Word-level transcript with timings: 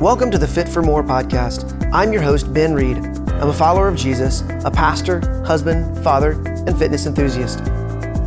Welcome 0.00 0.30
to 0.30 0.38
the 0.38 0.46
Fit 0.46 0.68
for 0.68 0.80
More 0.80 1.02
podcast. 1.02 1.90
I'm 1.92 2.12
your 2.12 2.22
host, 2.22 2.54
Ben 2.54 2.72
Reed. 2.72 2.98
I'm 2.98 3.48
a 3.48 3.52
follower 3.52 3.88
of 3.88 3.96
Jesus, 3.96 4.42
a 4.64 4.70
pastor, 4.70 5.18
husband, 5.44 6.04
father, 6.04 6.40
and 6.68 6.78
fitness 6.78 7.06
enthusiast. 7.06 7.58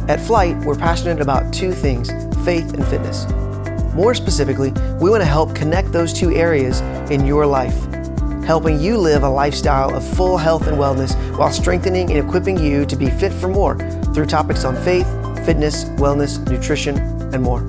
At 0.10 0.20
Flyte, 0.20 0.66
we're 0.66 0.76
passionate 0.76 1.22
about 1.22 1.54
two 1.54 1.72
things 1.72 2.10
faith 2.44 2.74
and 2.74 2.86
fitness. 2.88 3.26
More 3.94 4.14
specifically, 4.14 4.72
we 5.00 5.10
want 5.10 5.22
to 5.22 5.26
help 5.26 5.56
connect 5.56 5.94
those 5.94 6.12
two 6.12 6.34
areas 6.34 6.82
in 7.10 7.26
your 7.26 7.46
life, 7.46 7.86
helping 8.44 8.78
you 8.78 8.98
live 8.98 9.24
a 9.24 9.30
lifestyle 9.30 9.96
of 9.96 10.06
full 10.06 10.36
health 10.38 10.68
and 10.68 10.76
wellness 10.76 11.16
while 11.38 11.54
strengthening 11.54 12.12
and 12.12 12.20
equipping 12.20 12.58
you 12.58 12.86
to 12.86 12.98
be 12.98 13.10
fit 13.10 13.32
for 13.32 13.48
more 13.48 13.78
through 14.14 14.26
topics 14.26 14.66
on 14.66 14.76
faith, 14.84 15.08
fitness, 15.46 15.86
wellness, 15.86 16.38
nutrition, 16.50 16.98
and 17.34 17.42
more. 17.42 17.66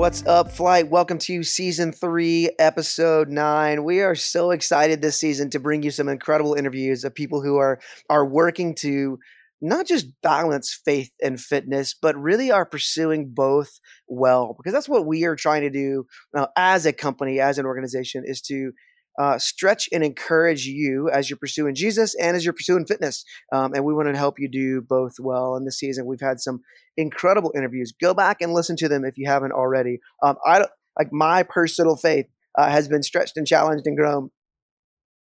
What's 0.00 0.24
up, 0.24 0.48
Flyte? 0.48 0.88
Welcome 0.88 1.18
to 1.18 1.42
season 1.42 1.92
three, 1.92 2.48
episode 2.58 3.28
nine. 3.28 3.84
We 3.84 4.00
are 4.00 4.14
so 4.14 4.50
excited 4.50 5.02
this 5.02 5.20
season 5.20 5.50
to 5.50 5.60
bring 5.60 5.82
you 5.82 5.90
some 5.90 6.08
incredible 6.08 6.54
interviews 6.54 7.04
of 7.04 7.14
people 7.14 7.42
who 7.42 7.58
are 7.58 7.78
are 8.08 8.24
working 8.24 8.74
to 8.76 9.18
not 9.60 9.86
just 9.86 10.06
balance 10.22 10.72
faith 10.72 11.12
and 11.20 11.38
fitness, 11.38 11.92
but 11.92 12.16
really 12.16 12.50
are 12.50 12.64
pursuing 12.64 13.28
both 13.34 13.78
well, 14.08 14.54
because 14.56 14.72
that's 14.72 14.88
what 14.88 15.04
we 15.04 15.24
are 15.26 15.36
trying 15.36 15.60
to 15.60 15.70
do 15.70 16.06
uh, 16.34 16.46
as 16.56 16.86
a 16.86 16.94
company, 16.94 17.38
as 17.38 17.58
an 17.58 17.66
organization, 17.66 18.22
is 18.24 18.40
to 18.40 18.72
uh, 19.20 19.38
stretch 19.38 19.86
and 19.92 20.02
encourage 20.02 20.64
you 20.64 21.10
as 21.10 21.28
you're 21.28 21.36
pursuing 21.36 21.74
Jesus 21.74 22.14
and 22.14 22.34
as 22.34 22.42
you're 22.42 22.54
pursuing 22.54 22.86
fitness. 22.86 23.22
Um, 23.52 23.74
and 23.74 23.84
we 23.84 23.92
want 23.92 24.08
to 24.08 24.16
help 24.16 24.38
you 24.38 24.48
do 24.48 24.80
both 24.80 25.16
well. 25.20 25.56
In 25.56 25.66
this 25.66 25.78
season, 25.78 26.06
we've 26.06 26.22
had 26.22 26.40
some 26.40 26.62
incredible 26.96 27.52
interviews. 27.54 27.92
Go 28.00 28.14
back 28.14 28.40
and 28.40 28.54
listen 28.54 28.76
to 28.76 28.88
them 28.88 29.04
if 29.04 29.18
you 29.18 29.28
haven't 29.28 29.52
already. 29.52 30.00
Um, 30.22 30.36
I 30.46 30.64
like 30.98 31.12
my 31.12 31.42
personal 31.42 31.96
faith 31.96 32.28
uh, 32.56 32.70
has 32.70 32.88
been 32.88 33.02
stretched 33.02 33.36
and 33.36 33.46
challenged 33.46 33.86
and 33.86 33.94
grown. 33.94 34.30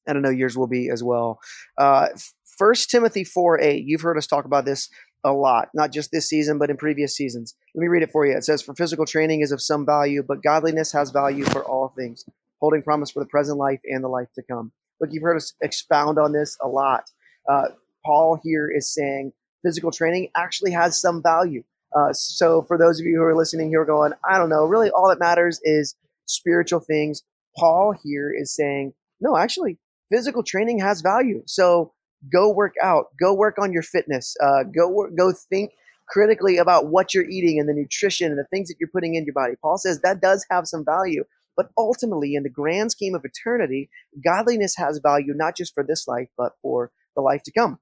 I 0.05 0.11
know 0.11 0.29
yours 0.29 0.57
will 0.57 0.67
be 0.67 0.89
as 0.89 1.01
well. 1.01 1.39
Uh, 1.77 2.09
First 2.57 2.89
Timothy 2.89 3.23
4 3.23 3.61
8. 3.61 3.83
You've 3.85 4.01
heard 4.01 4.17
us 4.17 4.27
talk 4.27 4.43
about 4.43 4.65
this 4.65 4.89
a 5.23 5.31
lot, 5.31 5.69
not 5.73 5.93
just 5.93 6.11
this 6.11 6.27
season, 6.27 6.57
but 6.57 6.69
in 6.69 6.75
previous 6.75 7.15
seasons. 7.15 7.55
Let 7.73 7.81
me 7.81 7.87
read 7.87 8.03
it 8.03 8.11
for 8.11 8.25
you. 8.25 8.35
It 8.35 8.43
says, 8.43 8.61
For 8.61 8.75
physical 8.75 9.05
training 9.05 9.39
is 9.39 9.53
of 9.53 9.61
some 9.61 9.85
value, 9.85 10.21
but 10.21 10.43
godliness 10.43 10.91
has 10.91 11.11
value 11.11 11.45
for 11.45 11.63
all 11.63 11.87
things, 11.87 12.25
holding 12.65 12.81
promise 12.81 13.11
for 13.11 13.19
the 13.19 13.27
present 13.27 13.59
life 13.59 13.79
and 13.85 14.03
the 14.03 14.07
life 14.07 14.27
to 14.33 14.41
come. 14.41 14.71
Look, 14.99 15.11
you've 15.13 15.21
heard 15.21 15.37
us 15.37 15.53
expound 15.61 16.17
on 16.17 16.31
this 16.31 16.57
a 16.63 16.67
lot. 16.67 17.03
Uh, 17.47 17.67
Paul 18.03 18.39
here 18.43 18.71
is 18.73 18.91
saying 18.91 19.33
physical 19.63 19.91
training 19.91 20.29
actually 20.35 20.71
has 20.71 20.99
some 20.99 21.21
value. 21.21 21.63
Uh, 21.95 22.11
so, 22.11 22.63
for 22.63 22.75
those 22.75 22.99
of 22.99 23.05
you 23.05 23.17
who 23.17 23.23
are 23.23 23.35
listening 23.35 23.69
here 23.69 23.85
going, 23.85 24.13
I 24.27 24.39
don't 24.39 24.49
know, 24.49 24.65
really 24.65 24.89
all 24.89 25.07
that 25.09 25.19
matters 25.19 25.59
is 25.63 25.95
spiritual 26.25 26.79
things. 26.79 27.21
Paul 27.55 27.93
here 28.03 28.33
is 28.35 28.53
saying, 28.53 28.93
no, 29.21 29.37
actually, 29.37 29.77
physical 30.11 30.41
training 30.41 30.79
has 30.79 31.01
value. 31.01 31.43
So, 31.45 31.93
go 32.33 32.51
work 32.51 32.73
out, 32.81 33.05
go 33.21 33.33
work 33.33 33.59
on 33.59 33.71
your 33.71 33.83
fitness, 33.83 34.35
uh, 34.43 34.63
go 34.63 34.89
work, 34.89 35.15
go 35.15 35.31
think 35.31 35.71
critically 36.07 36.57
about 36.57 36.87
what 36.87 37.13
you're 37.13 37.29
eating 37.29 37.59
and 37.59 37.69
the 37.69 37.73
nutrition 37.73 38.29
and 38.31 38.39
the 38.39 38.45
things 38.45 38.67
that 38.69 38.75
you're 38.79 38.89
putting 38.89 39.15
in 39.15 39.23
your 39.25 39.33
body. 39.33 39.53
Paul 39.61 39.77
says 39.77 40.01
that 40.01 40.21
does 40.21 40.45
have 40.49 40.67
some 40.67 40.83
value, 40.83 41.23
but 41.55 41.69
ultimately, 41.77 42.35
in 42.35 42.43
the 42.43 42.49
grand 42.49 42.91
scheme 42.91 43.15
of 43.15 43.25
eternity, 43.25 43.89
godliness 44.23 44.75
has 44.77 44.99
value 45.01 45.33
not 45.35 45.55
just 45.55 45.73
for 45.73 45.83
this 45.83 46.07
life, 46.07 46.27
but 46.37 46.53
for 46.61 46.91
the 47.15 47.21
life 47.21 47.43
to 47.43 47.51
come. 47.51 47.79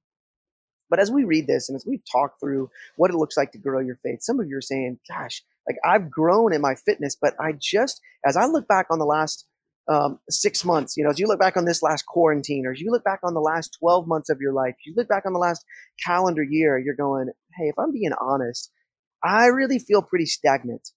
But 0.90 1.00
as 1.00 1.12
we 1.12 1.24
read 1.24 1.48
this 1.48 1.70
and 1.70 1.76
as 1.76 1.86
we've 1.88 2.04
talked 2.12 2.40
through 2.40 2.70
what 2.98 3.10
it 3.10 3.18
looks 3.18 3.36
like 3.36 3.52
to 3.54 3.58
grow 3.58 3.80
your 3.80 3.96
faith, 3.96 4.22
some 4.22 4.40
of 4.40 4.48
you 4.48 4.58
are 4.58 4.62
saying, 4.62 5.00
gosh, 5.10 5.44
like 5.68 5.78
I've 5.84 6.12
grown 6.12 6.54
in 6.54 6.62
my 6.62 6.76
fitness, 6.76 7.18
but 7.20 7.34
I 7.40 7.54
just, 7.60 8.00
as 8.26 8.38
I 8.38 8.46
look 8.46 8.68
back 8.68 8.88
on 8.92 9.00
the 9.00 9.06
last 9.06 9.48
um, 9.88 10.20
six 10.30 10.64
months, 10.64 10.96
you 10.96 11.04
know, 11.04 11.10
as 11.10 11.20
you 11.20 11.28
look 11.28 11.40
back 11.40 11.58
on 11.58 11.66
this 11.66 11.82
last 11.82 12.06
quarantine, 12.06 12.66
or 12.66 12.72
as 12.72 12.80
you 12.80 12.92
look 12.92 13.04
back 13.04 13.20
on 13.24 13.34
the 13.34 13.40
last 13.40 13.76
12 13.80 14.08
months 14.08 14.30
of 14.30 14.40
your 14.40 14.54
life, 14.54 14.76
you 14.86 14.94
look 14.96 15.08
back 15.08 15.26
on 15.26 15.34
the 15.34 15.40
last 15.40 15.66
calendar 16.06 16.44
year, 16.44 16.78
you're 16.78 16.96
going, 16.96 17.30
hey, 17.58 17.70
if 17.70 17.80
I'm 17.80 17.92
being 17.92 18.14
honest, 18.22 18.72
I 19.24 19.48
really 19.48 19.80
feel 19.80 20.02
pretty 20.02 20.26
stagnant. 20.26 20.90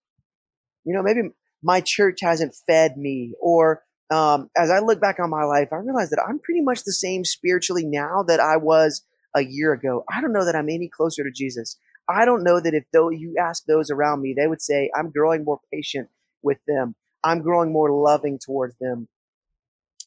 You 0.84 0.94
know, 0.94 1.02
maybe 1.02 1.22
my 1.66 1.80
church 1.80 2.20
hasn't 2.22 2.54
fed 2.54 2.96
me, 2.96 3.32
or 3.40 3.82
um, 4.12 4.48
as 4.56 4.70
I 4.70 4.78
look 4.78 5.00
back 5.00 5.18
on 5.18 5.30
my 5.30 5.42
life, 5.42 5.72
I 5.72 5.76
realize 5.76 6.10
that 6.10 6.24
I'm 6.24 6.38
pretty 6.38 6.60
much 6.60 6.84
the 6.84 6.92
same 6.92 7.24
spiritually 7.24 7.84
now 7.84 8.22
that 8.28 8.38
I 8.38 8.56
was 8.56 9.02
a 9.34 9.42
year 9.42 9.72
ago. 9.72 10.04
I 10.08 10.20
don't 10.20 10.32
know 10.32 10.44
that 10.44 10.54
I'm 10.54 10.68
any 10.68 10.88
closer 10.88 11.24
to 11.24 11.30
Jesus. 11.32 11.76
I 12.08 12.24
don't 12.24 12.44
know 12.44 12.60
that 12.60 12.72
if 12.72 12.84
though 12.92 13.10
you 13.10 13.34
ask 13.36 13.64
those 13.64 13.90
around 13.90 14.22
me, 14.22 14.32
they 14.32 14.46
would 14.46 14.62
say, 14.62 14.90
I'm 14.94 15.10
growing 15.10 15.42
more 15.42 15.58
patient 15.72 16.08
with 16.40 16.58
them. 16.68 16.94
I'm 17.24 17.42
growing 17.42 17.72
more 17.72 17.90
loving 17.90 18.38
towards 18.38 18.76
them. 18.80 19.08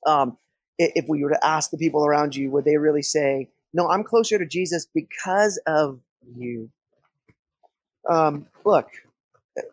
Um, 0.07 0.37
if 0.77 1.09
we 1.09 1.21
were 1.25 1.31
to 1.31 1.45
ask 1.45 1.71
the 1.71 1.77
people 1.77 2.05
around 2.05 2.37
you, 2.37 2.51
would 2.51 2.63
they 2.63 2.77
really 2.77 3.01
say, 3.01 3.49
No, 3.73 3.89
I'm 3.89 4.05
closer 4.05 4.39
to 4.39 4.45
Jesus 4.45 4.87
because 4.95 5.59
of 5.67 5.99
you? 6.37 6.69
Um, 8.09 8.47
look, 8.63 8.87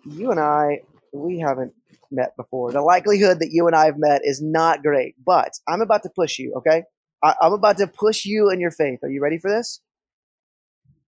you 0.04 0.32
and 0.32 0.40
I, 0.40 0.80
we 1.16 1.38
haven't 1.38 1.72
met 2.10 2.36
before. 2.36 2.72
The 2.72 2.82
likelihood 2.82 3.40
that 3.40 3.50
you 3.50 3.66
and 3.66 3.76
I 3.76 3.86
have 3.86 3.98
met 3.98 4.22
is 4.24 4.40
not 4.42 4.82
great, 4.82 5.14
but 5.24 5.52
I'm 5.68 5.80
about 5.80 6.02
to 6.04 6.10
push 6.14 6.38
you, 6.38 6.54
okay? 6.58 6.84
I, 7.22 7.34
I'm 7.40 7.52
about 7.52 7.78
to 7.78 7.86
push 7.86 8.24
you 8.24 8.50
in 8.50 8.60
your 8.60 8.70
faith. 8.70 9.00
Are 9.02 9.10
you 9.10 9.22
ready 9.22 9.38
for 9.38 9.50
this? 9.50 9.80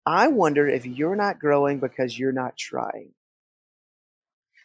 I 0.07 0.29
wonder 0.29 0.67
if 0.67 0.87
you're 0.87 1.17
not 1.17 1.39
growing 1.39 1.81
because 1.81 2.19
you're 2.19 2.33
not 2.33 2.57
trying. 2.57 3.13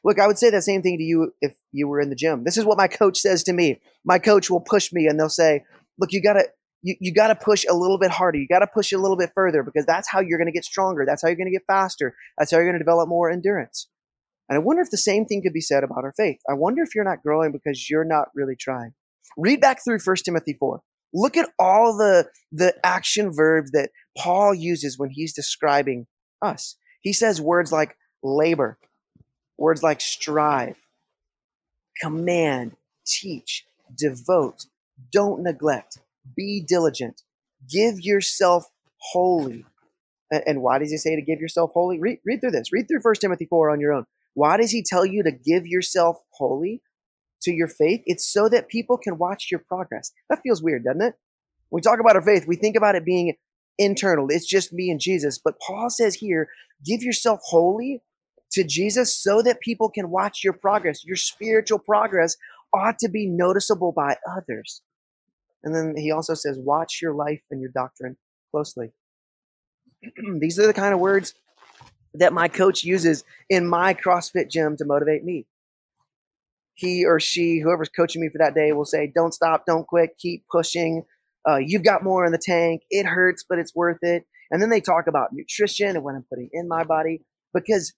Look, 0.03 0.19
I 0.19 0.27
would 0.27 0.37
say 0.37 0.49
the 0.49 0.61
same 0.61 0.81
thing 0.81 0.97
to 0.97 1.03
you 1.03 1.33
if 1.41 1.55
you 1.71 1.87
were 1.87 2.01
in 2.01 2.09
the 2.09 2.15
gym. 2.15 2.43
This 2.43 2.57
is 2.57 2.65
what 2.65 2.77
my 2.77 2.87
coach 2.87 3.19
says 3.19 3.43
to 3.43 3.53
me. 3.53 3.79
My 4.05 4.19
coach 4.19 4.49
will 4.49 4.61
push 4.61 4.91
me 4.91 5.07
and 5.07 5.19
they'll 5.19 5.29
say, 5.29 5.63
look, 5.97 6.11
you 6.11 6.21
gotta, 6.21 6.47
you, 6.81 6.95
you 6.99 7.13
gotta 7.13 7.35
push 7.35 7.65
a 7.69 7.73
little 7.73 7.97
bit 7.97 8.11
harder. 8.11 8.37
You 8.37 8.47
gotta 8.47 8.67
push 8.67 8.91
a 8.91 8.97
little 8.97 9.15
bit 9.15 9.31
further 9.33 9.63
because 9.63 9.85
that's 9.85 10.09
how 10.09 10.19
you're 10.19 10.37
gonna 10.37 10.51
get 10.51 10.65
stronger. 10.65 11.05
That's 11.05 11.21
how 11.21 11.29
you're 11.29 11.37
gonna 11.37 11.51
get 11.51 11.63
faster. 11.67 12.15
That's 12.37 12.51
how 12.51 12.57
you're 12.57 12.67
gonna 12.67 12.79
develop 12.79 13.07
more 13.07 13.31
endurance. 13.31 13.87
And 14.53 14.61
I 14.61 14.63
wonder 14.63 14.83
if 14.83 14.91
the 14.91 14.97
same 14.97 15.25
thing 15.25 15.41
could 15.41 15.51
be 15.51 15.61
said 15.61 15.83
about 15.83 16.03
our 16.03 16.13
faith. 16.15 16.37
I 16.47 16.53
wonder 16.53 16.83
if 16.83 16.93
you're 16.93 17.03
not 17.03 17.23
growing 17.23 17.51
because 17.51 17.89
you're 17.89 18.05
not 18.05 18.27
really 18.35 18.55
trying. 18.55 18.93
Read 19.35 19.59
back 19.59 19.83
through 19.83 19.97
1 19.97 20.15
Timothy 20.23 20.53
4. 20.53 20.79
Look 21.11 21.37
at 21.37 21.49
all 21.57 21.97
the, 21.97 22.27
the 22.51 22.75
action 22.85 23.31
verbs 23.33 23.71
that 23.71 23.89
Paul 24.15 24.53
uses 24.53 24.99
when 24.99 25.09
he's 25.09 25.33
describing 25.33 26.05
us. 26.39 26.75
He 27.01 27.13
says 27.13 27.41
words 27.41 27.71
like 27.71 27.97
labor, 28.21 28.77
Words 29.57 29.81
like 29.81 30.01
strive, 30.01 30.77
command, 31.99 32.75
teach, 33.07 33.65
devote, 33.97 34.67
don't 35.11 35.41
neglect, 35.41 35.97
be 36.35 36.63
diligent, 36.67 37.23
give 37.67 37.99
yourself 37.99 38.65
wholly. 38.97 39.65
And 40.31 40.61
why 40.61 40.77
does 40.77 40.91
he 40.91 40.97
say 40.97 41.15
to 41.15 41.23
give 41.23 41.39
yourself 41.39 41.71
wholly? 41.73 41.99
Read, 41.99 42.19
read 42.23 42.41
through 42.41 42.51
this. 42.51 42.71
Read 42.71 42.87
through 42.87 42.99
1 43.01 43.15
Timothy 43.19 43.47
4 43.47 43.71
on 43.71 43.79
your 43.79 43.93
own. 43.93 44.05
Why 44.33 44.57
does 44.57 44.71
he 44.71 44.83
tell 44.83 45.05
you 45.05 45.23
to 45.23 45.31
give 45.31 45.65
yourself 45.67 46.17
wholly 46.31 46.81
to 47.43 47.51
your 47.51 47.67
faith? 47.67 48.01
It's 48.05 48.31
so 48.31 48.49
that 48.49 48.67
people 48.67 48.97
can 48.97 49.17
watch 49.17 49.47
your 49.51 49.59
progress. 49.59 50.11
That 50.29 50.41
feels 50.43 50.63
weird, 50.63 50.83
doesn't 50.83 51.01
it? 51.01 51.15
When 51.69 51.79
we 51.79 51.81
talk 51.81 51.99
about 51.99 52.15
our 52.15 52.21
faith, 52.21 52.45
we 52.47 52.55
think 52.55 52.75
about 52.75 52.95
it 52.95 53.05
being 53.05 53.35
internal. 53.77 54.27
It's 54.29 54.47
just 54.47 54.73
me 54.73 54.89
and 54.89 54.99
Jesus. 54.99 55.39
But 55.43 55.59
Paul 55.59 55.89
says 55.89 56.15
here, 56.15 56.49
give 56.85 57.01
yourself 57.01 57.39
wholly 57.43 58.01
to 58.51 58.63
Jesus 58.63 59.15
so 59.15 59.41
that 59.41 59.59
people 59.61 59.89
can 59.89 60.09
watch 60.09 60.43
your 60.43 60.53
progress. 60.53 61.03
Your 61.03 61.15
spiritual 61.15 61.79
progress 61.79 62.35
ought 62.73 62.99
to 62.99 63.09
be 63.09 63.27
noticeable 63.27 63.91
by 63.91 64.17
others. 64.29 64.81
And 65.63 65.73
then 65.73 65.95
he 65.95 66.11
also 66.11 66.33
says, 66.33 66.57
watch 66.59 66.99
your 67.01 67.13
life 67.13 67.41
and 67.49 67.61
your 67.61 67.71
doctrine 67.71 68.17
closely. 68.51 68.91
These 70.39 70.59
are 70.59 70.67
the 70.67 70.73
kind 70.73 70.93
of 70.93 70.99
words 70.99 71.33
that 72.15 72.33
my 72.33 72.47
coach 72.47 72.83
uses 72.83 73.23
in 73.49 73.67
my 73.67 73.93
CrossFit 73.93 74.49
gym 74.49 74.77
to 74.77 74.85
motivate 74.85 75.23
me. 75.23 75.45
He 76.75 77.05
or 77.05 77.19
she, 77.19 77.59
whoever's 77.59 77.89
coaching 77.89 78.21
me 78.21 78.29
for 78.29 78.39
that 78.39 78.55
day, 78.55 78.71
will 78.71 78.85
say, 78.85 79.11
Don't 79.13 79.33
stop, 79.33 79.65
don't 79.65 79.87
quit, 79.87 80.17
keep 80.17 80.43
pushing. 80.51 81.03
Uh, 81.47 81.57
you've 81.57 81.83
got 81.83 82.03
more 82.03 82.25
in 82.25 82.31
the 82.31 82.37
tank. 82.37 82.83
It 82.89 83.05
hurts, 83.05 83.43
but 83.47 83.59
it's 83.59 83.75
worth 83.75 83.99
it. 84.01 84.25
And 84.49 84.61
then 84.61 84.69
they 84.69 84.81
talk 84.81 85.07
about 85.07 85.33
nutrition 85.33 85.95
and 85.95 86.03
what 86.03 86.15
I'm 86.15 86.25
putting 86.29 86.49
in 86.53 86.67
my 86.67 86.83
body 86.83 87.21
because 87.53 87.93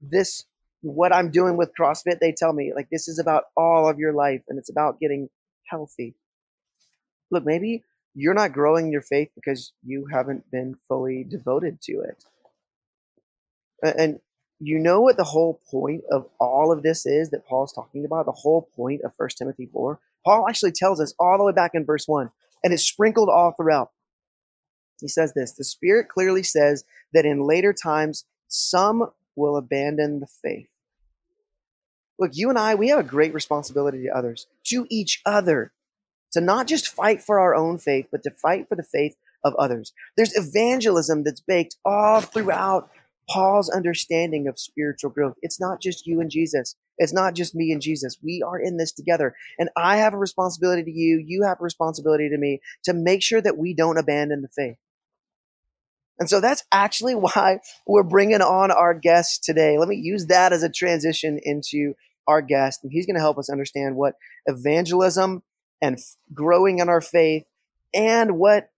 this 0.00 0.44
what 0.80 1.14
I'm 1.14 1.30
doing 1.30 1.56
with 1.56 1.70
CrossFit, 1.78 2.18
they 2.18 2.32
tell 2.32 2.52
me 2.52 2.72
like 2.74 2.88
this 2.90 3.08
is 3.08 3.18
about 3.18 3.44
all 3.56 3.88
of 3.88 3.98
your 3.98 4.12
life 4.12 4.42
and 4.48 4.58
it's 4.58 4.70
about 4.70 4.98
getting 4.98 5.28
healthy. 5.68 6.14
Look, 7.30 7.44
maybe 7.44 7.84
you're 8.14 8.34
not 8.34 8.52
growing 8.52 8.90
your 8.90 9.00
faith 9.00 9.30
because 9.34 9.72
you 9.84 10.06
haven't 10.12 10.50
been 10.50 10.74
fully 10.88 11.24
devoted 11.24 11.80
to 11.82 12.00
it. 12.00 12.24
And 13.82 14.20
you 14.60 14.78
know 14.78 15.00
what 15.00 15.16
the 15.16 15.24
whole 15.24 15.60
point 15.70 16.04
of 16.10 16.26
all 16.38 16.70
of 16.72 16.82
this 16.82 17.04
is 17.04 17.30
that 17.30 17.46
Paul's 17.46 17.72
talking 17.72 18.04
about? 18.04 18.26
The 18.26 18.32
whole 18.32 18.68
point 18.76 19.02
of 19.02 19.12
1 19.16 19.28
Timothy 19.36 19.68
4? 19.72 19.98
Paul 20.24 20.48
actually 20.48 20.72
tells 20.72 21.00
us 21.00 21.14
all 21.18 21.36
the 21.36 21.44
way 21.44 21.52
back 21.52 21.72
in 21.74 21.84
verse 21.84 22.06
1, 22.06 22.30
and 22.62 22.72
it's 22.72 22.84
sprinkled 22.84 23.28
all 23.28 23.52
throughout. 23.52 23.90
He 25.00 25.08
says 25.08 25.34
this 25.34 25.52
The 25.52 25.64
Spirit 25.64 26.08
clearly 26.08 26.44
says 26.44 26.84
that 27.12 27.26
in 27.26 27.42
later 27.44 27.72
times, 27.72 28.24
some 28.46 29.10
will 29.34 29.56
abandon 29.56 30.20
the 30.20 30.26
faith. 30.26 30.68
look, 32.18 32.36
you 32.36 32.50
and 32.50 32.58
I, 32.58 32.76
we 32.76 32.88
have 32.88 33.00
a 33.00 33.04
great 33.04 33.34
responsibility 33.34 34.04
to 34.04 34.16
others, 34.16 34.46
to 34.64 34.86
each 34.90 35.20
other, 35.26 35.72
to 36.32 36.40
not 36.40 36.68
just 36.68 36.86
fight 36.86 37.20
for 37.20 37.40
our 37.40 37.54
own 37.54 37.78
faith, 37.78 38.06
but 38.12 38.22
to 38.22 38.30
fight 38.30 38.68
for 38.68 38.76
the 38.76 38.84
faith 38.84 39.16
of 39.42 39.54
others. 39.56 39.92
There's 40.16 40.36
evangelism 40.36 41.24
that's 41.24 41.40
baked 41.40 41.76
all 41.84 42.20
throughout 42.20 42.90
Paul's 43.28 43.70
understanding 43.70 44.48
of 44.48 44.58
spiritual 44.58 45.10
growth. 45.10 45.36
It's 45.42 45.60
not 45.60 45.80
just 45.80 46.06
you 46.06 46.20
and 46.20 46.30
Jesus. 46.30 46.76
It's 46.98 47.12
not 47.12 47.34
just 47.34 47.54
me 47.54 47.72
and 47.72 47.80
Jesus. 47.80 48.18
We 48.22 48.42
are 48.46 48.58
in 48.58 48.76
this 48.76 48.92
together. 48.92 49.34
And 49.58 49.70
I 49.76 49.98
have 49.98 50.14
a 50.14 50.18
responsibility 50.18 50.84
to 50.84 50.90
you. 50.90 51.22
You 51.24 51.44
have 51.44 51.60
a 51.60 51.64
responsibility 51.64 52.28
to 52.28 52.36
me 52.36 52.60
to 52.84 52.92
make 52.92 53.22
sure 53.22 53.40
that 53.40 53.56
we 53.56 53.74
don't 53.74 53.98
abandon 53.98 54.42
the 54.42 54.48
faith. 54.48 54.76
And 56.18 56.28
so 56.28 56.40
that's 56.40 56.64
actually 56.72 57.14
why 57.16 57.60
we're 57.86 58.02
bringing 58.02 58.40
on 58.42 58.70
our 58.70 58.94
guest 58.94 59.44
today. 59.44 59.78
Let 59.78 59.88
me 59.88 59.96
use 59.96 60.26
that 60.26 60.52
as 60.52 60.62
a 60.62 60.68
transition 60.68 61.40
into 61.42 61.94
our 62.26 62.42
guest. 62.42 62.80
And 62.82 62.92
he's 62.92 63.06
going 63.06 63.16
to 63.16 63.20
help 63.20 63.38
us 63.38 63.50
understand 63.50 63.96
what 63.96 64.14
evangelism 64.46 65.42
and 65.80 65.96
f- 65.96 66.16
growing 66.32 66.78
in 66.78 66.88
our 66.88 67.00
faith 67.00 67.44
and 67.94 68.38
what 68.38 68.70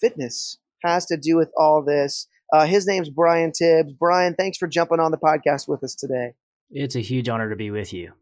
fitness 0.00 0.58
has 0.84 1.06
to 1.06 1.16
do 1.16 1.36
with 1.36 1.50
all 1.56 1.82
this. 1.82 2.26
Uh, 2.52 2.66
his 2.66 2.86
name's 2.86 3.08
Brian 3.08 3.50
Tibbs. 3.50 3.92
Brian, 3.92 4.34
thanks 4.34 4.58
for 4.58 4.68
jumping 4.68 5.00
on 5.00 5.10
the 5.10 5.16
podcast 5.16 5.66
with 5.66 5.82
us 5.82 5.94
today. 5.94 6.34
It's 6.70 6.96
a 6.96 7.00
huge 7.00 7.28
honor 7.28 7.48
to 7.48 7.56
be 7.56 7.70
with 7.70 7.92
you. 7.92 8.12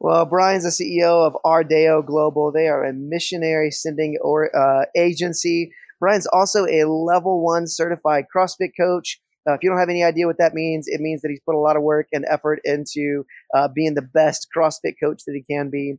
Well, 0.00 0.24
Brian's 0.24 0.62
the 0.62 0.70
CEO 0.70 1.26
of 1.26 1.36
Ardeo 1.44 2.06
Global. 2.06 2.52
They 2.52 2.68
are 2.68 2.84
a 2.84 2.92
missionary 2.92 3.72
sending 3.72 4.16
or 4.22 4.54
uh, 4.56 4.84
agency. 4.96 5.72
Brian's 5.98 6.28
also 6.28 6.66
a 6.66 6.84
level 6.84 7.44
one 7.44 7.66
certified 7.66 8.26
CrossFit 8.34 8.70
coach. 8.78 9.20
Uh, 9.48 9.54
if 9.54 9.62
you 9.62 9.70
don't 9.70 9.80
have 9.80 9.88
any 9.88 10.04
idea 10.04 10.26
what 10.26 10.38
that 10.38 10.54
means, 10.54 10.86
it 10.86 11.00
means 11.00 11.22
that 11.22 11.30
he's 11.30 11.40
put 11.44 11.56
a 11.56 11.58
lot 11.58 11.76
of 11.76 11.82
work 11.82 12.06
and 12.12 12.24
effort 12.30 12.60
into 12.64 13.24
uh, 13.56 13.66
being 13.74 13.94
the 13.94 14.02
best 14.02 14.46
CrossFit 14.56 14.94
coach 15.02 15.22
that 15.26 15.34
he 15.34 15.42
can 15.42 15.70
be. 15.70 15.94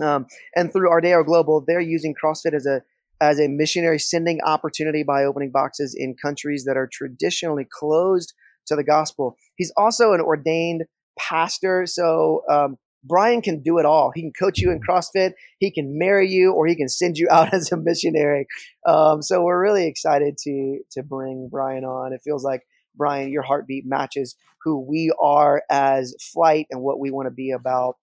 Um, 0.00 0.26
and 0.56 0.72
through 0.72 0.90
Ardeo 0.90 1.24
Global, 1.24 1.64
they're 1.64 1.80
using 1.80 2.14
CrossFit 2.14 2.54
as 2.54 2.66
a 2.66 2.82
as 3.30 3.40
a 3.40 3.48
missionary 3.48 3.98
sending 3.98 4.40
opportunity 4.42 5.02
by 5.02 5.24
opening 5.24 5.50
boxes 5.50 5.94
in 5.98 6.14
countries 6.20 6.64
that 6.64 6.76
are 6.76 6.88
traditionally 6.90 7.66
closed 7.70 8.34
to 8.66 8.76
the 8.76 8.84
gospel. 8.84 9.36
He's 9.56 9.72
also 9.76 10.12
an 10.12 10.20
ordained 10.20 10.84
pastor. 11.18 11.86
So 11.86 12.42
um, 12.50 12.76
Brian 13.04 13.42
can 13.42 13.62
do 13.62 13.78
it 13.78 13.84
all. 13.84 14.12
He 14.14 14.22
can 14.22 14.32
coach 14.32 14.58
you 14.58 14.70
in 14.70 14.80
CrossFit, 14.80 15.32
he 15.58 15.70
can 15.70 15.98
marry 15.98 16.28
you, 16.28 16.52
or 16.52 16.66
he 16.66 16.74
can 16.74 16.88
send 16.88 17.18
you 17.18 17.28
out 17.30 17.52
as 17.52 17.72
a 17.72 17.76
missionary. 17.76 18.46
Um, 18.86 19.22
so 19.22 19.42
we're 19.42 19.60
really 19.60 19.86
excited 19.86 20.36
to 20.44 20.78
to 20.92 21.02
bring 21.02 21.48
Brian 21.50 21.84
on. 21.84 22.12
It 22.12 22.22
feels 22.24 22.44
like 22.44 22.62
Brian, 22.96 23.30
your 23.30 23.42
heartbeat 23.42 23.84
matches 23.86 24.36
who 24.62 24.80
we 24.80 25.12
are 25.20 25.62
as 25.70 26.14
Flyte 26.20 26.66
and 26.70 26.80
what 26.80 26.98
we 26.98 27.10
want 27.10 27.26
to 27.26 27.30
be 27.30 27.50
about. 27.50 27.96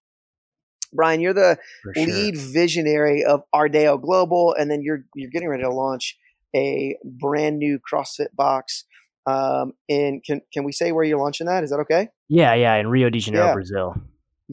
Brian, 0.93 1.21
you're 1.21 1.33
the 1.33 1.57
lead 1.95 2.37
visionary 2.37 3.23
of 3.23 3.43
Ardeo 3.53 4.01
Global, 4.01 4.53
and 4.57 4.69
then 4.69 4.81
you're 4.81 5.05
you're 5.15 5.31
getting 5.31 5.49
ready 5.49 5.63
to 5.63 5.69
launch 5.69 6.17
a 6.55 6.97
brand 7.03 7.59
new 7.59 7.79
CrossFit 7.79 8.35
box. 8.35 8.85
Um, 9.25 9.73
and 9.87 10.23
can 10.23 10.41
can 10.53 10.63
we 10.63 10.71
say 10.71 10.91
where 10.91 11.03
you're 11.03 11.19
launching 11.19 11.47
that? 11.47 11.63
Is 11.63 11.69
that 11.69 11.79
okay? 11.79 12.09
Yeah, 12.27 12.53
yeah, 12.53 12.75
in 12.75 12.87
Rio 12.87 13.09
de 13.09 13.19
Janeiro, 13.19 13.47
yeah. 13.47 13.53
Brazil. 13.53 13.95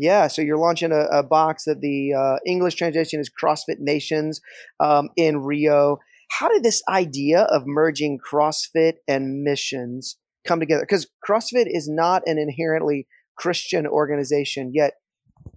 Yeah, 0.00 0.28
so 0.28 0.42
you're 0.42 0.58
launching 0.58 0.92
a, 0.92 1.06
a 1.10 1.22
box 1.24 1.64
that 1.64 1.80
the 1.80 2.14
uh, 2.14 2.36
English 2.46 2.76
translation 2.76 3.18
is 3.18 3.30
CrossFit 3.30 3.80
Nations 3.80 4.40
um, 4.78 5.08
in 5.16 5.38
Rio. 5.38 5.98
How 6.30 6.48
did 6.48 6.62
this 6.62 6.82
idea 6.88 7.42
of 7.42 7.62
merging 7.66 8.18
CrossFit 8.18 8.94
and 9.08 9.42
missions 9.42 10.16
come 10.46 10.60
together? 10.60 10.82
Because 10.82 11.08
CrossFit 11.26 11.66
is 11.66 11.88
not 11.88 12.22
an 12.26 12.38
inherently 12.38 13.08
Christian 13.36 13.86
organization, 13.86 14.70
yet 14.72 14.94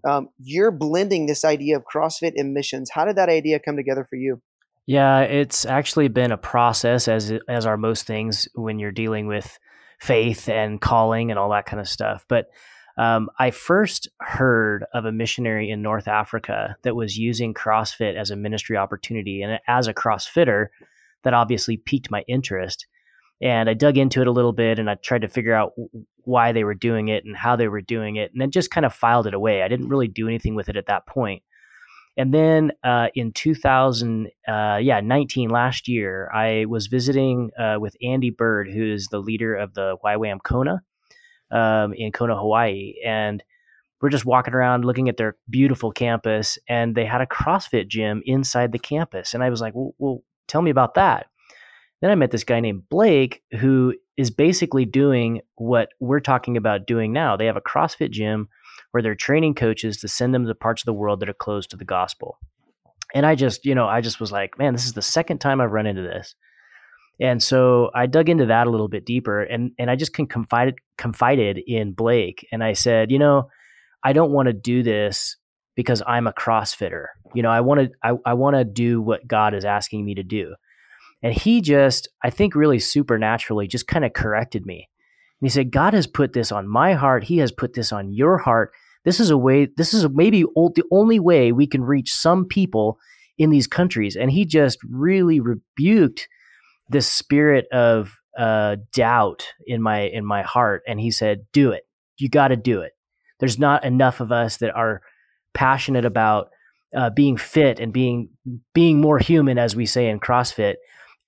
um, 0.03 0.29
you're 0.39 0.71
blending 0.71 1.25
this 1.25 1.45
idea 1.45 1.77
of 1.77 1.83
CrossFit 1.83 2.33
and 2.35 2.53
missions. 2.53 2.89
How 2.93 3.05
did 3.05 3.15
that 3.17 3.29
idea 3.29 3.59
come 3.59 3.75
together 3.75 4.05
for 4.09 4.15
you? 4.15 4.41
Yeah, 4.87 5.21
it's 5.21 5.65
actually 5.65 6.07
been 6.07 6.31
a 6.31 6.37
process, 6.37 7.07
as 7.07 7.31
as 7.47 7.65
are 7.65 7.77
most 7.77 8.07
things 8.07 8.47
when 8.55 8.79
you're 8.79 8.91
dealing 8.91 9.27
with 9.27 9.59
faith 9.99 10.49
and 10.49 10.81
calling 10.81 11.29
and 11.29 11.39
all 11.39 11.51
that 11.51 11.65
kind 11.65 11.79
of 11.79 11.87
stuff. 11.87 12.25
But 12.27 12.47
um, 12.97 13.29
I 13.39 13.51
first 13.51 14.09
heard 14.19 14.85
of 14.93 15.05
a 15.05 15.11
missionary 15.11 15.69
in 15.69 15.81
North 15.81 16.07
Africa 16.07 16.75
that 16.83 16.95
was 16.95 17.17
using 17.17 17.53
CrossFit 17.53 18.15
as 18.15 18.31
a 18.31 18.35
ministry 18.35 18.75
opportunity, 18.75 19.43
and 19.43 19.59
as 19.67 19.87
a 19.87 19.93
CrossFitter, 19.93 20.67
that 21.23 21.33
obviously 21.33 21.77
piqued 21.77 22.11
my 22.11 22.23
interest. 22.27 22.87
And 23.41 23.69
I 23.69 23.73
dug 23.73 23.97
into 23.97 24.21
it 24.21 24.27
a 24.27 24.31
little 24.31 24.53
bit 24.53 24.77
and 24.77 24.89
I 24.89 24.95
tried 24.95 25.23
to 25.23 25.27
figure 25.27 25.53
out 25.53 25.73
why 26.25 26.51
they 26.51 26.63
were 26.63 26.73
doing 26.73 27.07
it 27.07 27.25
and 27.25 27.35
how 27.35 27.55
they 27.55 27.67
were 27.67 27.81
doing 27.81 28.15
it, 28.15 28.31
and 28.31 28.41
then 28.41 28.51
just 28.51 28.71
kind 28.71 28.85
of 28.85 28.93
filed 28.93 29.27
it 29.27 29.33
away. 29.33 29.63
I 29.63 29.67
didn't 29.67 29.89
really 29.89 30.07
do 30.07 30.27
anything 30.27 30.55
with 30.55 30.69
it 30.69 30.77
at 30.77 30.87
that 30.87 31.05
point. 31.05 31.43
And 32.17 32.33
then 32.33 32.71
uh, 32.83 33.07
in 33.15 33.31
2000, 33.31 34.27
uh, 34.47 34.79
yeah, 34.81 34.99
19 34.99 35.49
last 35.49 35.87
year, 35.87 36.29
I 36.33 36.65
was 36.65 36.87
visiting 36.87 37.51
uh, 37.57 37.77
with 37.79 37.95
Andy 38.03 38.31
Bird, 38.31 38.69
who 38.69 38.83
is 38.83 39.07
the 39.07 39.19
leader 39.19 39.55
of 39.55 39.73
the 39.73 39.95
YWAM 40.03 40.43
Kona 40.43 40.81
um, 41.51 41.93
in 41.93 42.11
Kona, 42.11 42.35
Hawaii, 42.35 42.95
and 43.05 43.41
we're 44.01 44.09
just 44.09 44.25
walking 44.25 44.53
around 44.53 44.83
looking 44.83 45.09
at 45.09 45.17
their 45.17 45.37
beautiful 45.49 45.91
campus, 45.91 46.57
and 46.67 46.95
they 46.95 47.05
had 47.05 47.21
a 47.21 47.25
CrossFit 47.25 47.87
gym 47.87 48.21
inside 48.25 48.71
the 48.71 48.79
campus, 48.79 49.33
and 49.33 49.43
I 49.43 49.49
was 49.49 49.61
like, 49.61 49.73
well, 49.75 49.93
well 49.97 50.23
tell 50.47 50.61
me 50.61 50.71
about 50.71 50.95
that. 50.95 51.27
Then 52.01 52.09
I 52.11 52.15
met 52.15 52.31
this 52.31 52.43
guy 52.43 52.59
named 52.59 52.89
Blake 52.89 53.43
who 53.59 53.93
is 54.17 54.31
basically 54.31 54.85
doing 54.85 55.41
what 55.55 55.89
we're 55.99 56.19
talking 56.19 56.57
about 56.57 56.87
doing 56.87 57.13
now. 57.13 57.37
They 57.37 57.45
have 57.45 57.57
a 57.57 57.61
CrossFit 57.61 58.11
gym 58.11 58.49
where 58.91 59.01
they're 59.01 59.15
training 59.15 59.55
coaches 59.55 59.97
to 59.97 60.07
send 60.07 60.33
them 60.33 60.45
to 60.45 60.55
parts 60.55 60.81
of 60.81 60.85
the 60.85 60.93
world 60.93 61.19
that 61.19 61.29
are 61.29 61.33
closed 61.33 61.69
to 61.71 61.77
the 61.77 61.85
gospel. 61.85 62.37
And 63.13 63.25
I 63.25 63.35
just, 63.35 63.65
you 63.65 63.75
know, 63.75 63.87
I 63.87 64.01
just 64.01 64.19
was 64.19 64.31
like, 64.31 64.57
man, 64.57 64.73
this 64.73 64.85
is 64.85 64.93
the 64.93 65.01
second 65.01 65.39
time 65.39 65.61
I've 65.61 65.71
run 65.71 65.85
into 65.85 66.01
this. 66.01 66.35
And 67.19 67.41
so 67.41 67.91
I 67.93 68.07
dug 68.07 68.29
into 68.29 68.47
that 68.47 68.67
a 68.67 68.69
little 68.69 68.87
bit 68.87 69.05
deeper 69.05 69.43
and 69.43 69.71
and 69.77 69.91
I 69.91 69.95
just 69.95 70.13
confided 70.13 70.79
confided 70.97 71.59
in 71.67 71.93
Blake 71.93 72.47
and 72.51 72.63
I 72.63 72.73
said, 72.73 73.11
you 73.11 73.19
know, 73.19 73.49
I 74.03 74.13
don't 74.13 74.31
want 74.31 74.47
to 74.47 74.53
do 74.53 74.81
this 74.81 75.37
because 75.75 76.01
I'm 76.07 76.25
a 76.25 76.33
CrossFitter. 76.33 77.07
You 77.35 77.43
know, 77.43 77.51
I 77.51 77.61
want 77.61 77.81
to 77.81 77.91
I, 78.03 78.13
I 78.25 78.33
want 78.33 78.55
to 78.55 78.63
do 78.63 79.01
what 79.01 79.27
God 79.27 79.53
is 79.53 79.65
asking 79.65 80.03
me 80.03 80.15
to 80.15 80.23
do. 80.23 80.55
And 81.23 81.33
he 81.33 81.61
just, 81.61 82.07
I 82.23 82.29
think, 82.29 82.55
really 82.55 82.79
supernaturally 82.79 83.67
just 83.67 83.87
kind 83.87 84.03
of 84.03 84.13
corrected 84.13 84.65
me. 84.65 84.89
And 85.39 85.47
he 85.47 85.49
said, 85.49 85.71
God 85.71 85.93
has 85.93 86.07
put 86.07 86.33
this 86.33 86.51
on 86.51 86.67
my 86.67 86.93
heart. 86.93 87.25
He 87.25 87.37
has 87.37 87.51
put 87.51 87.73
this 87.73 87.91
on 87.91 88.11
your 88.11 88.39
heart. 88.39 88.71
This 89.05 89.19
is 89.19 89.29
a 89.29 89.37
way, 89.37 89.67
this 89.77 89.93
is 89.93 90.07
maybe 90.09 90.43
the 90.43 90.83
only 90.91 91.19
way 91.19 91.51
we 91.51 91.67
can 91.67 91.83
reach 91.83 92.13
some 92.13 92.45
people 92.45 92.99
in 93.37 93.49
these 93.49 93.67
countries. 93.67 94.15
And 94.15 94.31
he 94.31 94.45
just 94.45 94.77
really 94.87 95.39
rebuked 95.39 96.27
this 96.89 97.07
spirit 97.07 97.67
of 97.71 98.15
uh, 98.37 98.77
doubt 98.93 99.47
in 99.65 99.81
my 99.81 100.01
in 100.01 100.25
my 100.25 100.41
heart. 100.41 100.83
And 100.87 100.99
he 100.99 101.11
said, 101.11 101.45
Do 101.51 101.71
it. 101.71 101.87
You 102.17 102.29
got 102.29 102.49
to 102.49 102.55
do 102.55 102.81
it. 102.81 102.93
There's 103.39 103.57
not 103.57 103.83
enough 103.83 104.19
of 104.19 104.31
us 104.31 104.57
that 104.57 104.75
are 104.75 105.01
passionate 105.53 106.05
about 106.05 106.51
uh, 106.95 107.09
being 107.09 107.37
fit 107.37 107.79
and 107.79 107.91
being 107.91 108.29
being 108.73 109.01
more 109.01 109.17
human, 109.17 109.57
as 109.57 109.75
we 109.75 109.85
say 109.85 110.07
in 110.07 110.19
CrossFit, 110.19 110.75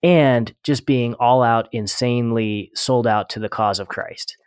and 0.04 0.54
just 0.64 0.86
being 0.86 1.14
all 1.16 1.42
out 1.42 1.70
insanely 1.72 2.70
sold 2.76 3.08
out 3.08 3.30
to 3.30 3.40
the 3.40 3.50
cause 3.50 3.80
of 3.80 3.88
Christ. 3.88 4.38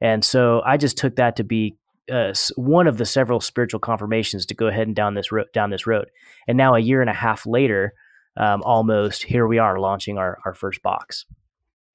And 0.00 0.24
so 0.24 0.62
I 0.64 0.76
just 0.76 0.98
took 0.98 1.16
that 1.16 1.36
to 1.36 1.44
be 1.44 1.76
uh, 2.12 2.34
one 2.54 2.86
of 2.86 2.98
the 2.98 3.06
several 3.06 3.40
spiritual 3.40 3.80
confirmations 3.80 4.46
to 4.46 4.54
go 4.54 4.66
ahead 4.66 4.86
and 4.86 4.94
down 4.94 5.14
this 5.14 5.32
road. 5.32 5.46
Down 5.52 5.70
this 5.70 5.86
road, 5.86 6.10
and 6.46 6.56
now 6.56 6.74
a 6.74 6.78
year 6.78 7.00
and 7.00 7.10
a 7.10 7.14
half 7.14 7.46
later, 7.46 7.94
um, 8.36 8.62
almost 8.62 9.24
here 9.24 9.46
we 9.46 9.58
are 9.58 9.80
launching 9.80 10.18
our 10.18 10.38
our 10.44 10.54
first 10.54 10.82
box. 10.82 11.24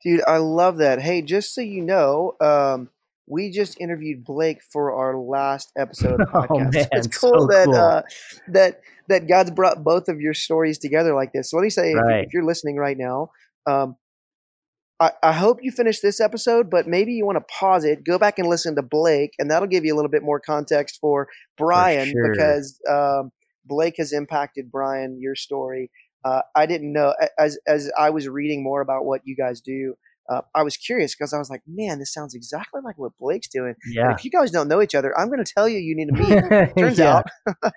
Dude, 0.04 0.24
I 0.28 0.38
love 0.38 0.78
that. 0.78 1.00
Hey, 1.00 1.22
just 1.22 1.54
so 1.54 1.62
you 1.62 1.82
know, 1.82 2.36
um, 2.42 2.90
we 3.32 3.50
just 3.50 3.80
interviewed 3.80 4.26
Blake 4.26 4.62
for 4.62 4.92
our 4.94 5.18
last 5.18 5.72
episode 5.78 6.20
of 6.20 6.28
the 6.28 6.28
oh, 6.34 6.42
podcast. 6.42 6.50
Oh, 6.50 6.70
man, 6.72 6.88
it's 6.92 7.08
cool 7.08 7.40
so 7.40 7.48
that 7.48 7.66
cool. 7.66 7.76
Uh, 7.76 8.02
that 8.50 8.82
that 9.08 9.28
God's 9.28 9.52
brought 9.52 9.84
both 9.84 10.10
of 10.10 10.20
your 10.20 10.34
stories 10.34 10.78
together 10.78 11.16
like 11.16 11.32
this. 11.32 11.50
So 11.50 11.58
let 11.58 11.64
me 11.64 11.70
say, 11.70 11.94
right. 11.94 12.20
if, 12.20 12.28
if, 12.28 12.34
you're 12.34 12.44
listening 12.44 12.76
right 12.76 12.98
now, 12.98 13.32
um, 13.66 13.96
I, 15.00 15.12
I, 15.24 15.32
hope 15.32 15.60
you 15.62 15.72
finish 15.72 16.02
this 16.02 16.20
episode, 16.20 16.70
but 16.70 16.88
maybe 16.88 17.14
you 17.14 17.26
want 17.26 17.38
to 17.38 17.46
pause 17.54 17.86
it, 17.86 18.04
go 18.04 18.20
back 18.20 18.38
and 18.38 18.48
listen 18.48 18.76
to 18.76 18.82
Blake, 18.82 19.34
and 19.40 19.50
that'll 19.50 19.68
give 19.68 19.86
you 19.86 19.94
a 19.94 19.98
little 19.98 20.12
bit 20.12 20.24
more 20.24 20.40
context 20.40 21.00
for 21.00 21.28
Brian 21.58 22.12
for 22.12 22.12
sure. 22.12 22.32
because 22.34 22.80
um, 22.90 23.32
Blake 23.66 23.96
has 23.98 24.12
impacted 24.12 24.72
Brian, 24.72 25.20
your 25.20 25.36
story. 25.36 25.90
Uh, 26.24 26.42
I 26.56 26.66
didn't 26.66 26.92
know 26.92 27.16
as 27.40 27.58
as 27.66 27.92
I 27.98 28.10
was 28.10 28.28
reading 28.28 28.62
more 28.62 28.82
about 28.82 29.06
what 29.06 29.22
you 29.24 29.36
guys 29.36 29.62
do 29.62 29.96
uh, 30.32 30.42
I 30.56 30.64
was 30.64 30.78
curious 30.78 31.14
because 31.14 31.34
I 31.34 31.38
was 31.38 31.50
like, 31.50 31.62
man, 31.68 32.00
this 32.00 32.14
sounds 32.14 32.34
exactly 32.34 32.80
like 32.84 32.98
what 32.98 33.12
Blake's 33.20 33.50
doing. 33.50 33.76
Yeah. 33.86 34.06
And 34.06 34.18
if 34.18 34.24
you 34.24 34.32
guys 34.32 34.50
don't 34.50 34.70
know 34.70 34.82
each 34.82 34.96
other, 34.96 35.18
I'm 35.20 35.28
going 35.28 35.44
to 35.44 35.54
tell 35.54 35.68
you 35.68 35.78
you 35.78 35.96
need 35.96 36.08
to 36.08 36.14
meet. 36.14 36.76
Turns 36.78 37.00
out, 37.00 37.26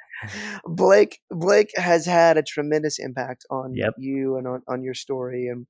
Blake 0.65 1.21
Blake 1.31 1.71
has 1.75 2.07
had 2.07 2.37
a 2.37 2.43
tremendous 2.43 2.99
impact 3.01 3.45
on 3.51 3.75
yep. 3.75 3.95
you 3.99 4.37
and 4.37 4.47
on, 4.47 4.63
on 4.69 4.85
your 4.85 4.95
story, 4.95 5.49
and 5.49 5.67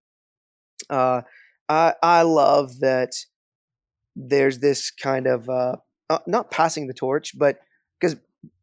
uh, 0.90 1.22
I 1.68 1.94
I 2.02 2.22
love 2.22 2.80
that. 2.80 3.12
There's 4.16 4.60
this 4.60 4.92
kind 4.92 5.26
of 5.26 5.48
uh, 5.48 5.76
uh, 6.08 6.18
not 6.26 6.50
passing 6.50 6.86
the 6.86 6.94
torch, 6.94 7.36
but 7.36 7.58
because 7.98 8.16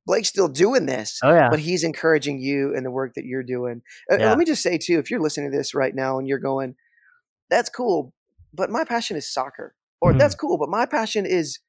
Blake's 0.05 0.29
still 0.29 0.47
doing 0.47 0.85
this, 0.85 1.19
oh 1.23 1.33
yeah, 1.33 1.49
but 1.49 1.59
he's 1.59 1.83
encouraging 1.83 2.39
you 2.39 2.73
in 2.73 2.83
the 2.83 2.91
work 2.91 3.15
that 3.15 3.25
you're 3.25 3.43
doing. 3.43 3.81
Uh, 4.09 4.17
Yeah. 4.17 4.29
Let 4.29 4.37
me 4.37 4.45
just 4.45 4.61
say 4.61 4.77
too, 4.77 4.99
if 4.99 5.09
you're 5.09 5.19
listening 5.19 5.51
to 5.51 5.57
this 5.57 5.73
right 5.73 5.93
now 5.93 6.19
and 6.19 6.27
you're 6.27 6.39
going, 6.39 6.75
"That's 7.51 7.69
cool," 7.69 8.13
but 8.51 8.71
my 8.71 8.83
passion 8.83 9.15
is 9.15 9.31
soccer, 9.31 9.75
or 10.01 10.13
Mhm. 10.13 10.17
"That's 10.17 10.33
cool," 10.33 10.57
but 10.57 10.69
my 10.69 10.87
passion 10.87 11.27
is 11.27 11.59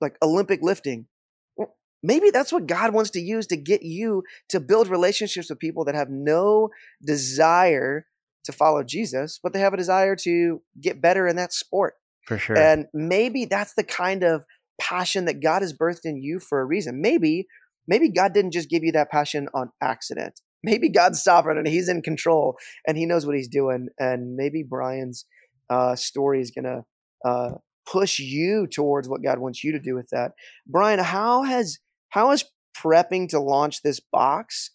like 0.00 0.16
Olympic 0.22 0.60
lifting. 0.62 1.08
Well, 1.56 1.74
Maybe 2.02 2.30
that's 2.30 2.52
what 2.52 2.66
God 2.66 2.92
wants 2.92 3.10
to 3.12 3.20
use 3.20 3.46
to 3.46 3.56
get 3.56 3.82
you 3.82 4.22
to 4.50 4.60
build 4.60 4.88
relationships 4.88 5.48
with 5.48 5.58
people 5.58 5.84
that 5.86 5.94
have 5.94 6.10
no 6.10 6.68
desire 7.02 8.06
to 8.44 8.52
follow 8.52 8.82
Jesus, 8.82 9.40
but 9.42 9.52
they 9.52 9.60
have 9.60 9.72
a 9.72 9.78
desire 9.78 10.14
to 10.16 10.62
get 10.80 11.00
better 11.00 11.26
in 11.26 11.36
that 11.36 11.52
sport. 11.52 11.94
for 12.26 12.38
sure. 12.38 12.56
And 12.56 12.86
maybe 12.94 13.44
that's 13.44 13.74
the 13.74 13.84
kind 13.84 14.22
of 14.22 14.44
passion 14.80 15.26
that 15.26 15.40
God 15.42 15.60
has 15.62 15.72
birthed 15.74 16.04
in 16.04 16.16
you 16.22 16.38
for 16.40 16.60
a 16.60 16.64
reason. 16.64 17.00
Maybe, 17.02 17.46
maybe 17.86 18.08
God 18.08 18.32
didn't 18.32 18.52
just 18.52 18.70
give 18.70 18.82
you 18.82 18.92
that 18.92 19.10
passion 19.10 19.48
on 19.54 19.72
accident. 19.82 20.40
Maybe 20.64 20.88
God's 20.88 21.22
sovereign 21.22 21.58
and 21.58 21.68
He's 21.68 21.88
in 21.88 22.02
control 22.02 22.56
and 22.86 22.96
He 22.96 23.06
knows 23.06 23.26
what 23.26 23.36
He's 23.36 23.48
doing. 23.48 23.88
And 23.98 24.36
maybe 24.36 24.62
Brian's 24.62 25.26
uh, 25.70 25.94
story 25.94 26.40
is 26.40 26.50
going 26.50 26.64
to 26.64 26.84
uh, 27.24 27.54
push 27.86 28.18
you 28.18 28.66
towards 28.66 29.08
what 29.08 29.22
God 29.22 29.38
wants 29.38 29.62
you 29.62 29.72
to 29.72 29.78
do 29.78 29.94
with 29.94 30.08
that. 30.10 30.32
Brian, 30.66 30.98
how 30.98 31.42
has 31.42 31.78
how 32.10 32.30
has 32.30 32.44
prepping 32.76 33.28
to 33.28 33.40
launch 33.40 33.82
this 33.82 34.00
box 34.00 34.70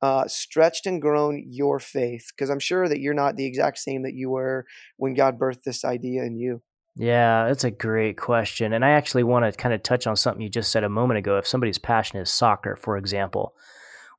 uh, 0.00 0.26
stretched 0.26 0.86
and 0.86 1.00
grown 1.00 1.44
your 1.48 1.78
faith? 1.78 2.26
Because 2.34 2.50
I'm 2.50 2.60
sure 2.60 2.88
that 2.88 3.00
you're 3.00 3.14
not 3.14 3.36
the 3.36 3.46
exact 3.46 3.78
same 3.78 4.02
that 4.02 4.14
you 4.14 4.30
were 4.30 4.66
when 4.96 5.14
God 5.14 5.38
birthed 5.38 5.62
this 5.64 5.84
idea 5.84 6.22
in 6.24 6.36
you. 6.36 6.62
Yeah, 6.96 7.46
that's 7.46 7.64
a 7.64 7.70
great 7.70 8.18
question. 8.18 8.74
And 8.74 8.84
I 8.84 8.90
actually 8.90 9.22
want 9.22 9.46
to 9.46 9.52
kind 9.52 9.74
of 9.74 9.82
touch 9.82 10.06
on 10.06 10.14
something 10.14 10.42
you 10.42 10.50
just 10.50 10.70
said 10.70 10.84
a 10.84 10.90
moment 10.90 11.18
ago. 11.18 11.38
If 11.38 11.46
somebody's 11.46 11.78
passion 11.78 12.18
is 12.18 12.30
soccer, 12.30 12.76
for 12.76 12.98
example, 12.98 13.54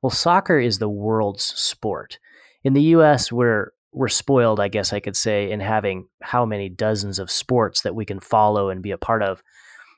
well, 0.04 0.10
soccer 0.10 0.58
is 0.58 0.78
the 0.78 0.88
world's 0.88 1.44
sport. 1.44 2.18
In 2.62 2.74
the 2.74 2.82
US, 2.82 3.32
we're 3.32 3.72
we're 3.90 4.08
spoiled, 4.08 4.60
I 4.60 4.68
guess 4.68 4.92
I 4.92 5.00
could 5.00 5.16
say, 5.16 5.50
in 5.50 5.60
having 5.60 6.08
how 6.20 6.44
many 6.44 6.68
dozens 6.68 7.18
of 7.18 7.30
sports 7.30 7.80
that 7.80 7.94
we 7.94 8.04
can 8.04 8.20
follow 8.20 8.68
and 8.68 8.82
be 8.82 8.90
a 8.90 8.98
part 8.98 9.22
of. 9.22 9.42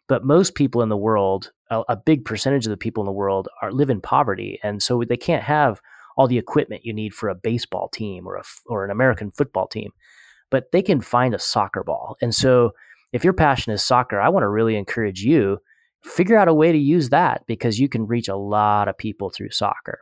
But 0.06 0.24
most 0.24 0.54
people 0.54 0.80
in 0.82 0.90
the 0.90 0.96
world, 0.96 1.50
a, 1.72 1.82
a 1.88 1.96
big 1.96 2.24
percentage 2.24 2.66
of 2.66 2.70
the 2.70 2.76
people 2.76 3.02
in 3.02 3.06
the 3.06 3.10
world 3.10 3.48
are 3.62 3.72
live 3.72 3.90
in 3.90 4.00
poverty, 4.00 4.60
and 4.62 4.80
so 4.80 5.02
they 5.02 5.16
can't 5.16 5.42
have 5.42 5.80
all 6.16 6.28
the 6.28 6.38
equipment 6.38 6.84
you 6.84 6.92
need 6.92 7.12
for 7.12 7.28
a 7.28 7.34
baseball 7.34 7.88
team 7.88 8.28
or 8.28 8.36
a 8.36 8.44
or 8.66 8.84
an 8.84 8.92
American 8.92 9.32
football 9.32 9.66
team 9.66 9.90
but 10.50 10.70
they 10.70 10.80
can 10.80 11.00
find 11.00 11.34
a 11.34 11.40
soccer 11.40 11.82
ball. 11.82 12.16
And 12.22 12.32
so 12.32 12.70
if 13.12 13.24
your 13.24 13.32
passion 13.32 13.72
is 13.72 13.82
soccer, 13.82 14.20
I 14.20 14.28
want 14.28 14.44
to 14.44 14.48
really 14.48 14.76
encourage 14.76 15.22
you 15.22 15.58
figure 16.06 16.38
out 16.38 16.48
a 16.48 16.54
way 16.54 16.72
to 16.72 16.78
use 16.78 17.10
that 17.10 17.42
because 17.46 17.78
you 17.78 17.88
can 17.88 18.06
reach 18.06 18.28
a 18.28 18.36
lot 18.36 18.88
of 18.88 18.96
people 18.96 19.30
through 19.30 19.50
soccer. 19.50 20.00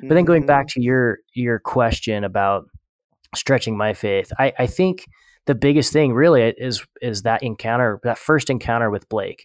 But 0.00 0.14
then 0.14 0.24
going 0.24 0.46
back 0.46 0.68
to 0.68 0.82
your 0.82 1.18
your 1.34 1.58
question 1.58 2.24
about 2.24 2.66
stretching 3.34 3.76
my 3.76 3.94
faith, 3.94 4.32
I, 4.38 4.52
I 4.58 4.66
think 4.66 5.06
the 5.46 5.54
biggest 5.54 5.92
thing 5.92 6.12
really 6.12 6.42
is 6.42 6.84
is 7.02 7.22
that 7.22 7.42
encounter, 7.42 8.00
that 8.04 8.18
first 8.18 8.50
encounter 8.50 8.90
with 8.90 9.08
Blake, 9.08 9.44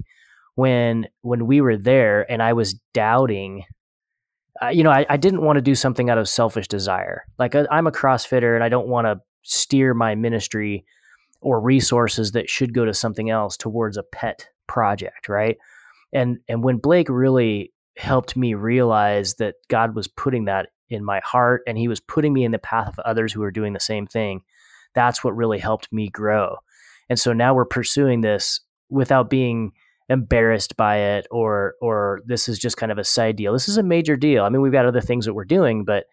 when 0.55 1.07
when 1.21 1.47
we 1.47 1.61
were 1.61 1.77
there 1.77 2.29
and 2.31 2.43
I 2.43 2.53
was 2.53 2.73
doubting. 2.93 3.63
Uh, 4.61 4.67
you 4.67 4.83
know, 4.83 4.91
I, 4.91 5.07
I 5.09 5.17
didn't 5.17 5.41
want 5.41 5.57
to 5.57 5.61
do 5.61 5.73
something 5.73 6.09
out 6.11 6.19
of 6.19 6.29
selfish 6.29 6.67
desire. 6.67 7.23
Like 7.39 7.55
I, 7.55 7.65
I'm 7.71 7.87
a 7.87 7.91
CrossFitter 7.91 8.53
and 8.53 8.63
I 8.63 8.69
don't 8.69 8.87
want 8.87 9.07
to 9.07 9.19
steer 9.41 9.95
my 9.95 10.13
ministry 10.13 10.85
or 11.39 11.59
resources 11.59 12.33
that 12.33 12.47
should 12.47 12.73
go 12.73 12.85
to 12.85 12.93
something 12.93 13.31
else 13.31 13.57
towards 13.57 13.97
a 13.97 14.03
pet 14.03 14.47
project, 14.67 15.29
right? 15.29 15.57
And 16.13 16.39
and 16.47 16.63
when 16.63 16.77
Blake 16.77 17.09
really 17.09 17.73
helped 17.97 18.35
me 18.35 18.53
realize 18.53 19.35
that 19.35 19.55
God 19.69 19.95
was 19.95 20.07
putting 20.07 20.45
that 20.45 20.69
in 20.89 21.03
my 21.03 21.21
heart 21.23 21.61
and 21.67 21.77
he 21.77 21.87
was 21.87 21.99
putting 21.99 22.33
me 22.33 22.43
in 22.43 22.51
the 22.51 22.59
path 22.59 22.87
of 22.87 22.99
others 22.99 23.31
who 23.31 23.41
were 23.41 23.51
doing 23.51 23.73
the 23.73 23.79
same 23.79 24.07
thing, 24.07 24.41
that's 24.93 25.23
what 25.23 25.35
really 25.35 25.59
helped 25.59 25.91
me 25.91 26.09
grow. 26.09 26.57
And 27.09 27.19
so 27.19 27.33
now 27.33 27.53
we're 27.53 27.65
pursuing 27.65 28.21
this 28.21 28.61
without 28.89 29.29
being 29.29 29.71
embarrassed 30.09 30.75
by 30.75 30.97
it 30.97 31.27
or 31.31 31.75
or 31.81 32.21
this 32.25 32.49
is 32.49 32.59
just 32.59 32.77
kind 32.77 32.91
of 32.91 32.97
a 32.97 33.03
side 33.03 33.37
deal. 33.37 33.53
This 33.53 33.69
is 33.69 33.77
a 33.77 33.83
major 33.83 34.17
deal. 34.17 34.43
I 34.43 34.49
mean, 34.49 34.61
we've 34.61 34.71
got 34.71 34.85
other 34.85 35.01
things 35.01 35.25
that 35.25 35.33
we're 35.33 35.45
doing, 35.45 35.85
but 35.85 36.05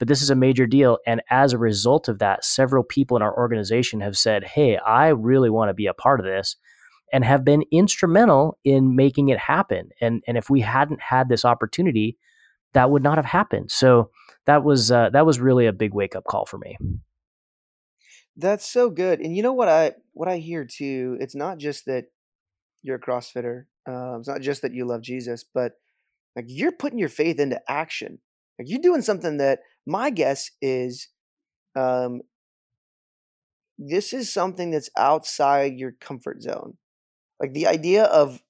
but 0.00 0.08
this 0.08 0.22
is 0.22 0.30
a 0.30 0.34
major 0.34 0.66
deal 0.66 0.98
and 1.06 1.22
as 1.30 1.52
a 1.52 1.58
result 1.58 2.08
of 2.08 2.18
that, 2.18 2.44
several 2.44 2.82
people 2.82 3.16
in 3.16 3.22
our 3.22 3.36
organization 3.36 4.00
have 4.00 4.18
said, 4.18 4.42
"Hey, 4.42 4.76
I 4.78 5.08
really 5.08 5.50
want 5.50 5.68
to 5.68 5.74
be 5.74 5.86
a 5.86 5.94
part 5.94 6.18
of 6.18 6.26
this." 6.26 6.56
And 7.14 7.24
have 7.24 7.44
been 7.44 7.62
instrumental 7.70 8.58
in 8.64 8.96
making 8.96 9.28
it 9.28 9.38
happen. 9.38 9.90
And 10.00 10.22
and 10.26 10.36
if 10.36 10.50
we 10.50 10.60
hadn't 10.60 11.00
had 11.00 11.28
this 11.28 11.44
opportunity, 11.44 12.18
that 12.72 12.90
would 12.90 13.04
not 13.04 13.18
have 13.18 13.24
happened. 13.24 13.70
So 13.70 14.10
that 14.46 14.64
was 14.64 14.90
uh, 14.90 15.10
that 15.10 15.24
was 15.24 15.38
really 15.38 15.66
a 15.66 15.72
big 15.72 15.94
wake 15.94 16.16
up 16.16 16.24
call 16.24 16.44
for 16.44 16.58
me. 16.58 16.76
That's 18.36 18.68
so 18.68 18.90
good. 18.90 19.20
And 19.20 19.36
you 19.36 19.44
know 19.44 19.52
what 19.52 19.68
I 19.68 19.92
what 20.12 20.28
I 20.28 20.38
hear 20.38 20.64
too, 20.64 21.16
it's 21.20 21.36
not 21.36 21.58
just 21.58 21.86
that 21.86 22.06
you're 22.82 22.96
a 22.96 23.00
CrossFitter. 23.00 23.66
Um, 23.86 24.18
it's 24.18 24.28
not 24.28 24.40
just 24.40 24.62
that 24.62 24.74
you 24.74 24.84
love 24.84 25.00
Jesus, 25.00 25.44
but 25.44 25.74
like 26.34 26.46
you're 26.48 26.72
putting 26.72 26.98
your 26.98 27.08
faith 27.08 27.38
into 27.38 27.60
action. 27.68 28.18
Like 28.58 28.68
you're 28.68 28.80
doing 28.80 29.02
something 29.02 29.36
that 29.36 29.60
my 29.86 30.10
guess 30.10 30.50
is 30.60 31.08
um 31.76 32.22
this 33.78 34.12
is 34.12 34.32
something 34.32 34.72
that's 34.72 34.90
outside 34.96 35.74
your 35.78 35.92
comfort 35.92 36.42
zone. 36.42 36.76
Like 37.40 37.52
the 37.52 37.66
idea 37.66 38.04
of 38.04 38.42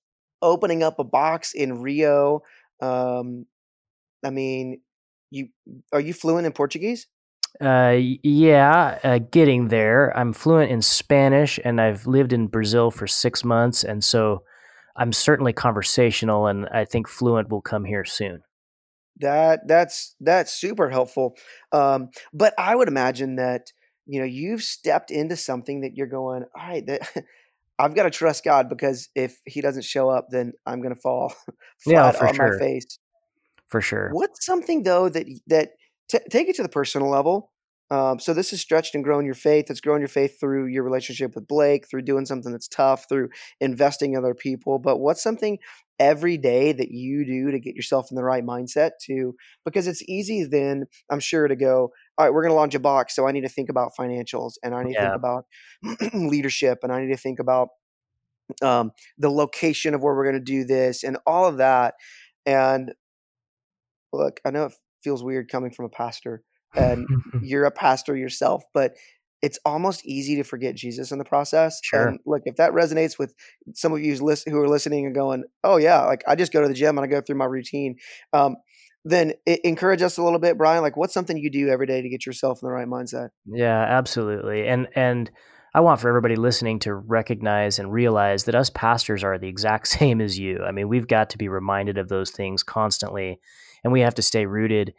opening 0.43 0.83
up 0.83 0.99
a 0.99 1.05
box 1.05 1.53
in 1.53 1.81
Rio, 1.81 2.43
um, 2.81 3.47
I 4.25 4.31
mean, 4.31 4.81
you 5.31 5.49
are 5.93 6.01
you 6.01 6.13
fluent 6.13 6.47
in 6.47 6.53
Portuguese? 6.53 7.07
Uh, 7.61 7.99
yeah, 8.23 8.99
uh, 9.05 9.19
getting 9.19 9.69
there. 9.69 10.17
I'm 10.17 10.33
fluent 10.33 10.73
in 10.73 10.83
Spanish, 10.83 11.61
and 11.65 11.81
I've 11.81 12.07
lived 12.07 12.33
in 12.33 12.49
Brazil 12.49 12.91
for 12.91 13.07
six 13.07 13.45
months, 13.45 13.85
and 13.85 14.03
so 14.03 14.43
I'm 14.97 15.13
certainly 15.13 15.53
conversational, 15.53 16.47
and 16.47 16.67
I 16.69 16.85
think 16.85 17.09
fluent 17.09 17.51
will 17.51 17.61
come 17.61 17.85
here 17.85 18.05
soon. 18.05 18.43
That 19.21 19.69
that's 19.69 20.17
that's 20.21 20.53
super 20.53 20.91
helpful. 20.91 21.37
Um, 21.71 22.11
but 22.33 22.55
I 22.59 22.75
would 22.75 22.89
imagine 22.89 23.37
that 23.37 23.73
you 24.07 24.19
know 24.19 24.27
you've 24.27 24.63
stepped 24.63 25.13
into 25.13 25.37
something 25.37 25.83
that 25.83 25.97
you're 25.97 26.09
going, 26.09 26.45
all 26.57 26.69
right, 26.69 26.85
that 26.87 27.13
I've 27.79 27.95
got 27.95 28.05
to 28.05 28.11
trust 28.11 28.45
God 28.45 28.69
because 28.69 29.09
if 29.15 29.39
He 29.47 29.61
doesn't 29.61 29.85
show 29.85 30.09
up, 30.09 30.27
then 30.31 30.53
I'm 30.67 30.81
going 30.81 30.95
to 30.95 31.01
fall 31.01 31.35
Yeah, 31.87 32.11
flat 32.11 32.17
for 32.17 32.27
on 32.29 32.37
my 32.37 32.51
face. 32.59 32.99
for 33.69 33.81
sure. 33.81 34.11
What's 34.13 34.45
something 34.45 34.83
though 34.83 35.09
that 35.09 35.27
that 35.49 35.71
t- 36.09 36.19
take 36.31 36.49
it 36.49 36.57
to 36.57 36.63
the 36.63 36.69
personal 36.69 37.09
level? 37.11 37.51
Um, 37.91 38.19
so 38.19 38.33
this 38.33 38.53
is 38.53 38.61
stretched 38.61 38.95
and 38.95 39.05
grown 39.05 39.25
your 39.27 39.35
faith. 39.35 39.67
It's 39.69 39.81
growing 39.81 40.01
your 40.01 40.09
faith 40.09 40.41
through 40.41 40.67
your 40.67 40.83
relationship 40.83 41.35
with 41.35 41.47
Blake, 41.47 41.87
through 41.89 42.03
doing 42.03 42.25
something 42.25 42.51
that's 42.51 42.67
tough, 42.69 43.07
through 43.09 43.29
investing 43.61 44.13
in 44.13 44.19
other 44.19 44.35
people. 44.35 44.79
But 44.79 44.99
what's 44.99 45.23
something 45.23 45.59
every 46.01 46.39
day 46.39 46.73
that 46.73 46.91
you 46.91 47.25
do 47.27 47.51
to 47.51 47.61
get 47.61 47.75
yourself 47.77 48.09
in 48.11 48.17
the 48.17 48.25
right 48.25 48.45
mindset 48.45 48.93
to? 49.03 49.35
Because 49.65 49.87
it's 49.87 50.03
easy 50.09 50.45
then, 50.45 50.87
I'm 51.11 51.21
sure, 51.21 51.47
to 51.47 51.57
go. 51.57 51.91
All 52.17 52.25
right, 52.25 52.33
we're 52.33 52.43
going 52.43 52.53
to 52.53 52.57
launch 52.57 52.75
a 52.75 52.81
box, 52.81 53.15
so 53.15 53.27
I 53.27 53.33
need 53.33 53.41
to 53.43 53.49
think 53.49 53.69
about 53.69 53.93
financials, 53.99 54.53
and 54.63 54.75
I 54.75 54.85
need 54.85 54.95
to 54.95 55.01
think 55.01 55.17
about 55.17 55.47
leadership, 56.15 56.79
and 56.83 56.93
I 56.93 57.01
need 57.01 57.13
to 57.13 57.17
think 57.17 57.41
about 57.41 57.69
um, 58.63 58.93
the 59.19 59.31
location 59.31 59.95
of 59.95 60.03
where 60.03 60.15
we're 60.15 60.31
going 60.31 60.35
to 60.35 60.53
do 60.53 60.65
this, 60.65 61.03
and 61.03 61.19
all 61.27 61.47
of 61.47 61.57
that. 61.57 61.95
And 62.47 62.93
look, 64.13 64.41
I 64.45 64.51
know 64.51 64.67
it 64.67 64.75
feels 65.03 65.25
weird 65.25 65.51
coming 65.51 65.73
from 65.73 65.87
a 65.87 65.91
pastor, 65.91 66.45
and 66.77 67.07
you're 67.43 67.65
a 67.65 67.71
pastor 67.71 68.17
yourself, 68.17 68.63
but 68.73 68.93
it's 69.43 69.59
almost 69.67 70.07
easy 70.07 70.37
to 70.37 70.43
forget 70.43 70.75
Jesus 70.75 71.13
in 71.13 71.19
the 71.19 71.25
process. 71.25 71.79
sure. 71.83 72.09
And 72.09 72.19
look, 72.25 72.43
if 72.47 72.57
that 72.57 72.73
resonates 72.73 73.19
with 73.19 73.35
some 73.75 73.93
of 73.93 74.01
you 74.01 74.17
who 74.17 74.59
are 74.59 74.69
listening 74.69 75.05
and 75.05 75.15
going, 75.15 75.45
"Oh 75.63 75.77
yeah, 75.77 76.03
like 76.05 76.23
I 76.27 76.35
just 76.35 76.53
go 76.53 76.63
to 76.63 76.69
the 76.69 76.75
gym 76.75 76.97
and 76.97 77.05
I 77.05 77.09
go 77.09 77.21
through 77.21 77.37
my 77.37 77.45
routine," 77.45 77.97
um, 78.33 78.57
then 79.05 79.35
encourage 79.47 80.03
us 80.03 80.17
a 80.17 80.23
little 80.23 80.39
bit, 80.39 80.57
Brian. 80.57 80.83
Like, 80.83 80.97
what's 80.97 81.13
something 81.13 81.37
you 81.37 81.51
do 81.51 81.69
every 81.69 81.87
day 81.87 82.01
to 82.01 82.09
get 82.09 82.25
yourself 82.25 82.63
in 82.63 82.67
the 82.67 82.73
right 82.73 82.89
mindset? 82.89 83.31
Yeah, 83.47 83.81
absolutely. 83.81 84.67
And 84.67 84.89
and 84.95 85.31
I 85.75 85.81
want 85.81 86.01
for 86.01 86.09
everybody 86.09 86.37
listening 86.37 86.79
to 86.81 86.95
recognize 86.95 87.79
and 87.79 87.93
realize 87.93 88.45
that 88.45 88.55
us 88.55 88.71
pastors 88.71 89.25
are 89.25 89.39
the 89.39 89.49
exact 89.49 89.89
same 89.99 90.21
as 90.21 90.39
you. 90.39 90.61
I 90.65 90.71
mean, 90.71 90.89
we've 90.89 91.09
got 91.09 91.31
to 91.31 91.39
be 91.39 91.49
reminded 91.49 91.99
of 91.99 92.09
those 92.09 92.31
things 92.31 92.63
constantly, 92.63 93.41
and 93.83 93.93
we 93.93 94.01
have 94.01 94.15
to 94.15 94.23
stay 94.23 94.47
rooted 94.47 94.95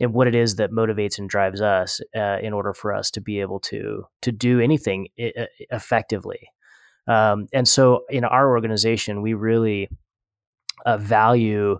in 0.00 0.12
what 0.12 0.28
it 0.28 0.34
is 0.34 0.56
that 0.56 0.70
motivates 0.70 1.18
and 1.18 1.28
drives 1.28 1.60
us 1.60 2.00
uh, 2.16 2.38
in 2.40 2.52
order 2.52 2.72
for 2.72 2.94
us 2.94 3.10
to 3.10 3.20
be 3.20 3.40
able 3.40 3.58
to 3.58 4.04
to 4.22 4.30
do 4.30 4.60
anything 4.60 5.08
effectively. 5.16 6.48
Um, 7.08 7.48
and 7.52 7.66
so, 7.66 8.04
in 8.10 8.24
our 8.24 8.50
organization, 8.50 9.22
we 9.22 9.34
really 9.34 9.88
uh, 10.86 10.98
value 10.98 11.78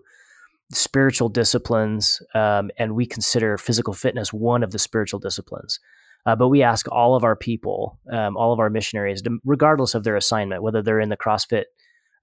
spiritual 0.73 1.29
disciplines, 1.29 2.21
um, 2.35 2.71
and 2.79 2.95
we 2.95 3.07
consider 3.07 3.57
physical 3.57 3.95
fitness 3.95 4.33
one 4.33 4.63
of 4.63 4.71
the 4.71 4.79
spiritual 4.79 5.19
disciplines. 5.19 5.81
Uh, 6.27 6.37
but 6.37 6.49
we 6.49 6.63
ask 6.63 6.87
all 6.91 7.15
of 7.15 7.25
our 7.25 7.37
people, 7.37 7.99
um, 8.13 8.37
all 8.37 8.53
of 8.53 8.59
our 8.59 8.69
missionaries, 8.69 9.23
regardless 9.45 9.95
of 9.95 10.05
their 10.05 10.17
assignment, 10.17 10.63
whether 10.63 10.83
they're 10.83 11.01
in 11.01 11.09
the 11.09 11.17
CrossFit 11.17 11.65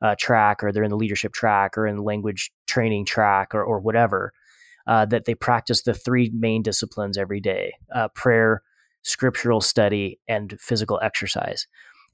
uh, 0.02 0.16
track 0.20 0.64
or 0.64 0.72
they're 0.72 0.84
in 0.84 0.92
the 0.92 0.98
leadership 0.98 1.34
track 1.34 1.78
or 1.78 1.88
in 1.88 1.96
the 1.96 2.04
language 2.04 2.52
training 2.68 3.06
track 3.06 3.56
or, 3.56 3.64
or 3.64 3.80
whatever, 3.80 4.32
uh, 4.86 5.06
that 5.06 5.26
they 5.26 5.34
practice 5.34 5.82
the 5.82 5.94
three 5.94 6.30
main 6.36 6.62
disciplines 6.62 7.18
every 7.18 7.40
day 7.40 7.74
uh, 7.96 8.08
prayer, 8.10 8.62
scriptural 9.02 9.62
study, 9.62 10.20
and 10.28 10.56
physical 10.60 11.00
exercise. 11.02 11.66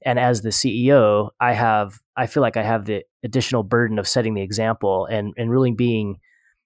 And 0.04 0.18
as 0.18 0.42
the 0.42 0.50
CEO, 0.50 1.30
I 1.40 1.52
have 1.52 2.00
I 2.16 2.26
feel 2.26 2.42
like 2.42 2.56
I 2.56 2.62
have 2.62 2.84
the 2.84 3.04
additional 3.24 3.62
burden 3.62 3.98
of 3.98 4.08
setting 4.08 4.34
the 4.34 4.42
example 4.42 5.06
and 5.06 5.32
and 5.36 5.50
really 5.50 5.72
being 5.72 6.18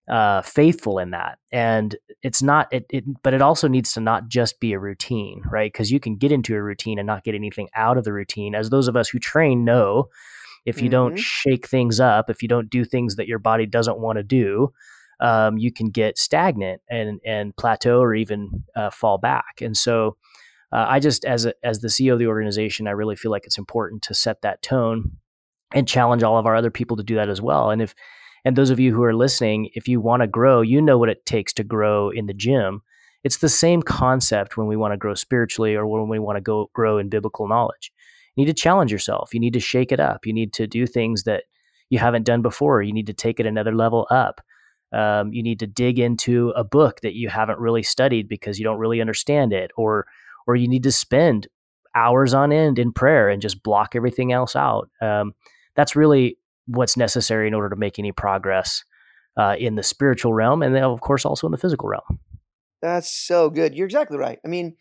uh, 0.08 0.42
faithful 0.42 0.98
in 0.98 1.10
that. 1.10 1.38
And 1.50 1.96
it's 2.22 2.42
not 2.42 2.72
it, 2.72 2.86
it, 2.90 3.04
but 3.22 3.34
it 3.34 3.42
also 3.42 3.68
needs 3.68 3.92
to 3.94 4.00
not 4.00 4.28
just 4.28 4.60
be 4.60 4.72
a 4.72 4.78
routine, 4.78 5.42
right? 5.50 5.72
Because 5.72 5.90
you 5.90 6.00
can 6.00 6.16
get 6.16 6.32
into 6.32 6.54
a 6.54 6.62
routine 6.62 6.98
and 6.98 7.06
not 7.06 7.24
get 7.24 7.34
anything 7.34 7.68
out 7.74 7.98
of 7.98 8.04
the 8.04 8.12
routine. 8.12 8.54
As 8.54 8.70
those 8.70 8.88
of 8.88 8.96
us 8.96 9.08
who 9.08 9.18
train 9.18 9.64
know, 9.64 10.08
if 10.64 10.80
you 10.80 10.84
mm-hmm. 10.84 10.92
don't 10.92 11.16
shake 11.16 11.66
things 11.68 12.00
up, 12.00 12.30
if 12.30 12.42
you 12.42 12.48
don't 12.48 12.70
do 12.70 12.84
things 12.84 13.16
that 13.16 13.28
your 13.28 13.38
body 13.38 13.66
doesn't 13.66 13.98
want 13.98 14.16
to 14.18 14.22
do, 14.22 14.72
um, 15.20 15.58
you 15.58 15.72
can 15.72 15.90
get 15.90 16.18
stagnant 16.18 16.82
and 16.90 17.20
and 17.24 17.56
plateau 17.56 18.00
or 18.00 18.14
even 18.14 18.64
uh, 18.74 18.90
fall 18.90 19.18
back. 19.18 19.60
And 19.60 19.76
so, 19.76 20.16
uh, 20.72 20.86
I 20.88 21.00
just 21.00 21.24
as 21.24 21.46
a, 21.46 21.54
as 21.62 21.80
the 21.80 21.88
CEO 21.88 22.12
of 22.12 22.18
the 22.18 22.26
organization, 22.26 22.88
I 22.88 22.92
really 22.92 23.16
feel 23.16 23.30
like 23.30 23.44
it's 23.44 23.58
important 23.58 24.02
to 24.02 24.14
set 24.14 24.42
that 24.42 24.62
tone 24.62 25.12
and 25.74 25.88
challenge 25.88 26.22
all 26.22 26.38
of 26.38 26.46
our 26.46 26.56
other 26.56 26.70
people 26.70 26.96
to 26.96 27.02
do 27.02 27.16
that 27.16 27.28
as 27.28 27.40
well. 27.40 27.70
And 27.70 27.82
if 27.82 27.94
and 28.44 28.54
those 28.54 28.70
of 28.70 28.78
you 28.78 28.94
who 28.94 29.02
are 29.02 29.14
listening, 29.14 29.70
if 29.74 29.88
you 29.88 30.00
want 30.00 30.22
to 30.22 30.28
grow, 30.28 30.60
you 30.60 30.80
know 30.80 30.98
what 30.98 31.08
it 31.08 31.26
takes 31.26 31.52
to 31.54 31.64
grow 31.64 32.10
in 32.10 32.26
the 32.26 32.34
gym. 32.34 32.80
It's 33.24 33.38
the 33.38 33.48
same 33.48 33.82
concept 33.82 34.56
when 34.56 34.68
we 34.68 34.76
want 34.76 34.92
to 34.92 34.96
grow 34.96 35.14
spiritually 35.14 35.74
or 35.74 35.84
when 35.84 36.08
we 36.08 36.20
want 36.20 36.36
to 36.36 36.40
go 36.40 36.70
grow 36.72 36.98
in 36.98 37.08
biblical 37.08 37.48
knowledge. 37.48 37.90
You 38.36 38.44
need 38.44 38.56
to 38.56 38.62
challenge 38.62 38.92
yourself. 38.92 39.34
You 39.34 39.40
need 39.40 39.54
to 39.54 39.60
shake 39.60 39.90
it 39.90 39.98
up. 39.98 40.26
You 40.26 40.32
need 40.32 40.52
to 40.54 40.68
do 40.68 40.86
things 40.86 41.24
that 41.24 41.44
you 41.90 41.98
haven't 41.98 42.24
done 42.24 42.42
before. 42.42 42.82
You 42.82 42.92
need 42.92 43.06
to 43.06 43.12
take 43.12 43.40
it 43.40 43.46
another 43.46 43.74
level 43.74 44.06
up. 44.10 44.40
Um, 44.92 45.32
you 45.32 45.42
need 45.42 45.58
to 45.60 45.66
dig 45.66 45.98
into 45.98 46.50
a 46.50 46.62
book 46.62 47.00
that 47.00 47.14
you 47.14 47.28
haven't 47.28 47.58
really 47.58 47.82
studied 47.82 48.28
because 48.28 48.58
you 48.58 48.64
don't 48.64 48.78
really 48.78 49.00
understand 49.00 49.52
it, 49.52 49.72
or 49.76 50.06
or 50.46 50.56
you 50.56 50.68
need 50.68 50.82
to 50.84 50.92
spend 50.92 51.48
hours 51.94 52.34
on 52.34 52.52
end 52.52 52.78
in 52.78 52.92
prayer 52.92 53.28
and 53.28 53.42
just 53.42 53.62
block 53.62 53.96
everything 53.96 54.32
else 54.32 54.54
out. 54.54 54.90
Um, 55.00 55.34
that's 55.74 55.96
really 55.96 56.38
what's 56.66 56.96
necessary 56.96 57.48
in 57.48 57.54
order 57.54 57.70
to 57.70 57.76
make 57.76 57.98
any 57.98 58.12
progress 58.12 58.84
uh, 59.36 59.56
in 59.58 59.74
the 59.74 59.82
spiritual 59.82 60.32
realm, 60.32 60.62
and 60.62 60.74
then 60.74 60.84
of 60.84 61.00
course 61.00 61.24
also 61.24 61.46
in 61.46 61.50
the 61.50 61.58
physical 61.58 61.88
realm. 61.88 62.20
That's 62.82 63.10
so 63.10 63.50
good. 63.50 63.74
You're 63.74 63.86
exactly 63.86 64.18
right. 64.18 64.38
I 64.44 64.48
mean, 64.48 64.76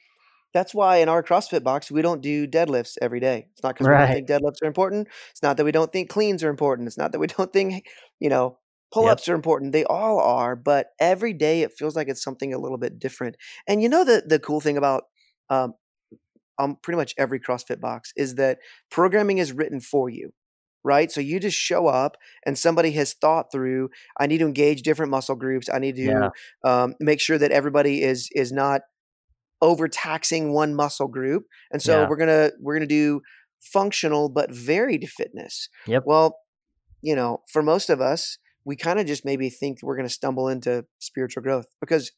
that's 0.53 0.73
why 0.73 0.97
in 0.97 1.09
our 1.09 1.21
CrossFit 1.23 1.63
box 1.63 1.91
we 1.91 2.01
don't 2.01 2.21
do 2.21 2.47
deadlifts 2.47 2.97
every 3.01 3.19
day. 3.19 3.47
It's 3.51 3.63
not 3.63 3.75
because 3.75 3.87
right. 3.87 4.01
we 4.01 4.05
don't 4.05 4.15
think 4.15 4.29
deadlifts 4.29 4.63
are 4.63 4.67
important. 4.67 5.07
It's 5.31 5.43
not 5.43 5.57
that 5.57 5.65
we 5.65 5.71
don't 5.71 5.91
think 5.91 6.09
cleans 6.09 6.43
are 6.43 6.49
important. 6.49 6.87
It's 6.87 6.97
not 6.97 7.11
that 7.11 7.19
we 7.19 7.27
don't 7.27 7.51
think 7.51 7.85
you 8.19 8.29
know 8.29 8.59
pull-ups 8.93 9.27
yep. 9.27 9.33
are 9.33 9.35
important. 9.35 9.73
They 9.73 9.83
all 9.83 10.19
are, 10.19 10.55
but 10.55 10.91
every 10.99 11.33
day 11.33 11.63
it 11.63 11.73
feels 11.77 11.95
like 11.95 12.07
it's 12.07 12.23
something 12.23 12.53
a 12.53 12.57
little 12.57 12.77
bit 12.77 12.99
different. 12.99 13.35
And 13.67 13.83
you 13.83 13.89
know 13.89 14.05
the 14.05 14.23
the 14.25 14.39
cool 14.39 14.61
thing 14.61 14.77
about 14.77 15.03
um, 15.49 15.73
on 16.57 16.77
pretty 16.81 16.97
much 16.97 17.13
every 17.17 17.39
CrossFit 17.39 17.81
box 17.81 18.13
is 18.15 18.35
that 18.35 18.59
programming 18.89 19.37
is 19.37 19.51
written 19.51 19.79
for 19.79 20.09
you 20.09 20.31
right? 20.85 21.11
So 21.11 21.19
you 21.19 21.39
just 21.39 21.57
show 21.57 21.87
up 21.87 22.15
and 22.45 22.57
somebody 22.57 22.91
has 22.91 23.13
thought 23.13 23.51
through, 23.51 23.89
I 24.19 24.27
need 24.27 24.37
to 24.37 24.45
engage 24.45 24.83
different 24.83 25.09
muscle 25.09 25.35
groups. 25.35 25.67
I 25.73 25.79
need 25.79 25.95
to 25.95 26.03
yeah. 26.03 26.29
um, 26.63 26.93
make 26.99 27.19
sure 27.19 27.39
that 27.39 27.51
everybody 27.51 28.03
is 28.03 28.29
is 28.33 28.51
not 28.51 28.81
overtaxing 29.61 30.53
one 30.53 30.75
muscle 30.75 31.07
group. 31.07 31.45
And 31.71 31.81
so 31.81 32.01
yeah. 32.01 32.07
we're 32.07 32.17
gonna 32.17 32.51
we're 32.61 32.75
gonna 32.75 32.85
do 32.85 33.21
functional 33.61 34.29
but 34.29 34.53
varied 34.53 35.09
fitness. 35.09 35.69
Yep. 35.87 36.03
Well, 36.05 36.37
you 37.01 37.15
know, 37.15 37.41
for 37.51 37.63
most 37.63 37.89
of 37.89 37.99
us, 37.99 38.37
we 38.63 38.75
kind 38.75 38.99
of 38.99 39.07
just 39.07 39.25
maybe 39.25 39.49
think 39.49 39.79
we're 39.81 39.97
gonna 39.97 40.07
stumble 40.07 40.47
into 40.47 40.85
spiritual 40.99 41.41
growth 41.41 41.65
because 41.81 42.11